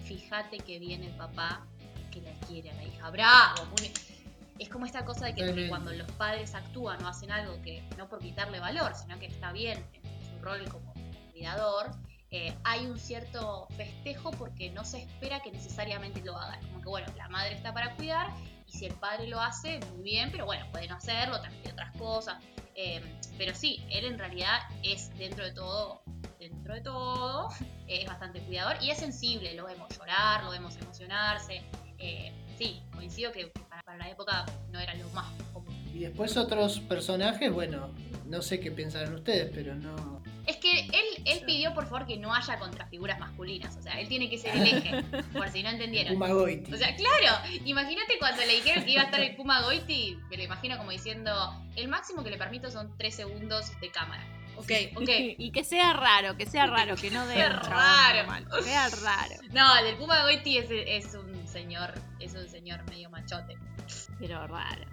[0.04, 1.66] fíjate que viene el papá
[2.12, 3.64] que la quiere a la hija, bravo.
[4.58, 8.08] Es como esta cosa de que, cuando los padres actúan o hacen algo que no
[8.08, 10.94] por quitarle valor, sino que está bien en su rol como
[11.32, 11.92] cuidador,
[12.32, 16.62] eh, hay un cierto festejo porque no se espera que necesariamente lo hagan.
[16.68, 18.28] Como que bueno, la madre está para cuidar
[18.66, 21.96] y si el padre lo hace, muy bien, pero bueno, puede no hacerlo, transmitir otras
[21.98, 22.44] cosas.
[22.76, 23.02] Eh,
[23.38, 26.02] pero sí, él en realidad es dentro de todo,
[26.40, 27.50] dentro de todo,
[27.88, 31.64] es bastante cuidador y es sensible, lo vemos llorar, lo vemos emocionarse.
[32.58, 35.74] Sí, coincido que para, para la época no era lo más común.
[35.94, 37.90] Y después otros personajes, bueno,
[38.26, 40.22] no sé qué piensan ustedes, pero no...
[40.46, 44.08] Es que él, él pidió por favor que no haya contrafiguras masculinas, o sea, él
[44.08, 45.04] tiene que ser el eje,
[45.34, 46.14] por si no entendieron.
[46.14, 46.72] Puma Goiti.
[46.74, 50.38] O sea, claro, imagínate cuando le dijeron que iba a estar el Puma Goiti, me
[50.38, 51.32] lo imagino como diciendo,
[51.76, 54.24] el máximo que le permito son 3 segundos de cámara.
[54.58, 55.10] Ok, ok.
[55.38, 58.18] y que sea raro, que sea raro, que no dé Sea raro.
[58.18, 62.50] normal, que sea raro, No, el del Puma Goiti es, es un señor, es un
[62.50, 63.58] señor medio machote.
[64.20, 64.84] pero raro.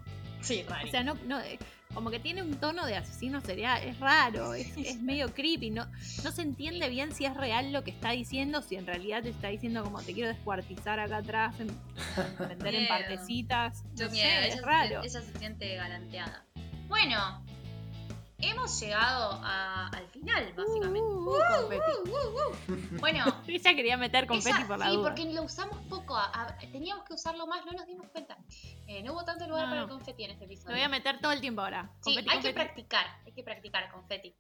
[0.40, 0.86] Sí, raro.
[0.86, 1.59] O sea, no, no, eh,
[1.93, 5.86] como que tiene un tono de asesino serial, es raro, es, es medio creepy, no,
[6.24, 9.30] no se entiende bien si es real lo que está diciendo, si en realidad te
[9.30, 11.68] está diciendo como te quiero descuartizar acá atrás, en,
[12.48, 15.02] vender en partecitas, Yo no miedo, sé, ella, es raro.
[15.02, 16.44] ella se siente galanteada.
[16.89, 17.44] Bueno,
[18.43, 21.01] hemos llegado a- al final, básicamente.
[21.01, 22.97] Uh, uh, confeti.
[23.01, 25.09] Bueno, Ella quería meter confeti por la sí, duda.
[25.10, 26.16] porque lo usamos poco.
[26.16, 28.36] a- a- teníamos que usarlo más, no nos dimos cuenta.
[28.86, 30.70] Eh, no hubo tanto lugar No, para el confeti en este episodio.
[30.70, 31.90] Lo voy a meter todo el tiempo ahora.
[32.01, 34.35] Sí, Confeti, hay que practicar, hay que practicar confeti.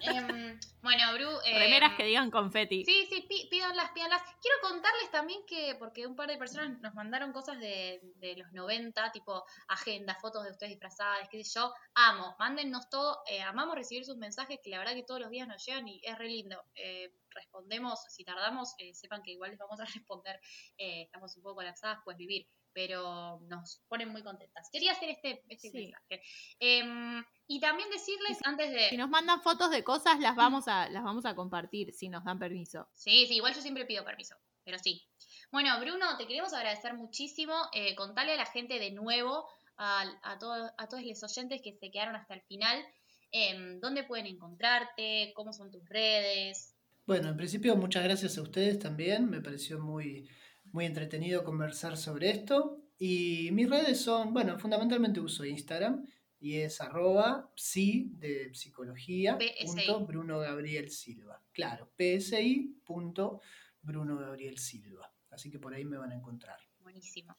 [0.00, 1.28] Em, bueno, Bru.
[1.44, 2.84] Remeras que digan confeti.
[2.84, 4.22] Sí, sí, pi- pídanlas, pídanlas.
[4.40, 8.52] Quiero contarles también que, porque un par de personas nos mandaron cosas de, de los
[8.52, 11.72] 90, tipo agenda, fotos de ustedes disfrazadas, qué sé yo.
[11.94, 13.22] Amo, mándennos todo.
[13.26, 16.00] eh, amamos recibir sus mensajes que la verdad que todos los días nos llegan y
[16.04, 16.62] es re lindo.
[16.76, 20.38] Eh, respondemos, si tardamos, eh, sepan que igual les vamos a responder.
[20.78, 22.46] Eh, estamos un poco colapsadas, pues vivir.
[22.76, 24.68] Pero nos ponen muy contentas.
[24.70, 25.78] Quería hacer este, este Sí.
[25.78, 26.20] mensaje.
[26.60, 28.90] Em, y también decirles antes de.
[28.90, 32.22] Si nos mandan fotos de cosas, las vamos a, las vamos a compartir si nos
[32.24, 32.86] dan permiso.
[32.94, 35.02] Sí, sí, igual yo siempre pido permiso, pero sí.
[35.50, 37.54] Bueno, Bruno, te queremos agradecer muchísimo.
[37.72, 39.48] Eh, contale a la gente de nuevo,
[39.78, 42.84] a, a, todo- a todos los oyentes que se quedaron hasta el final,
[43.32, 46.74] em, dónde pueden encontrarte, cómo son tus redes.
[47.06, 50.28] Bueno, en principio muchas gracias a ustedes también, me pareció muy,
[50.76, 52.82] muy entretenido conversar sobre esto.
[52.98, 56.06] Y mis redes son, bueno, fundamentalmente uso Instagram
[56.38, 59.64] y es arroba psi de psicología PSI.
[59.64, 61.42] punto Bruno Gabriel Silva.
[61.50, 63.40] Claro, psi punto
[63.80, 65.10] Bruno Gabriel Silva.
[65.30, 66.58] Así que por ahí me van a encontrar.
[66.80, 67.34] Buenísimo.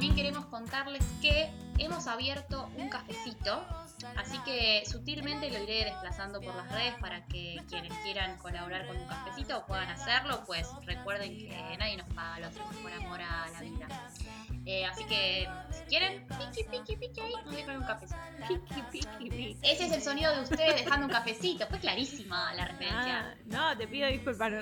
[0.00, 3.62] También queremos contarles que hemos abierto un cafecito
[4.16, 8.96] Así que sutilmente lo iré desplazando por las redes para que quienes quieran colaborar con
[8.96, 13.48] un cafecito puedan hacerlo, pues recuerden que nadie nos paga, lo hacemos por amor a
[13.50, 13.88] la vida.
[14.66, 18.20] Eh, así que si quieren, piqui, piqui, piqui, ahí nos dejan un cafecito.
[18.48, 19.58] Piqui, piqui, piqui.
[19.62, 21.66] Ese es el sonido de ustedes dejando un cafecito.
[21.66, 23.20] Fue clarísima la referencia.
[23.20, 24.52] Ah, no, te pido disculpas,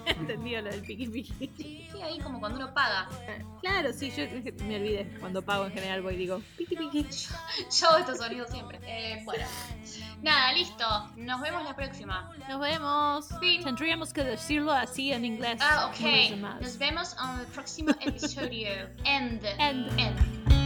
[0.06, 1.52] entendido lo del piqui piqui.
[1.56, 3.08] Sí, ahí como cuando uno paga.
[3.60, 4.24] Claro, sí, yo
[4.64, 5.10] me olvidé.
[5.20, 7.06] Cuando pago en general voy y digo piqui piqui.
[7.80, 8.78] Yo hago estos sonidos siempre.
[8.86, 9.44] Eh, bueno,
[10.22, 10.84] nada, listo.
[11.16, 12.30] Nos vemos la próxima.
[12.48, 13.28] Nos vemos.
[13.40, 13.64] Fin.
[13.64, 15.58] Tendríamos que decirlo así en inglés.
[15.60, 16.60] Ah, ok.
[16.60, 18.70] Nos vemos en el próximo episodio.
[19.04, 19.44] End.
[19.58, 19.98] End.
[19.98, 20.59] End.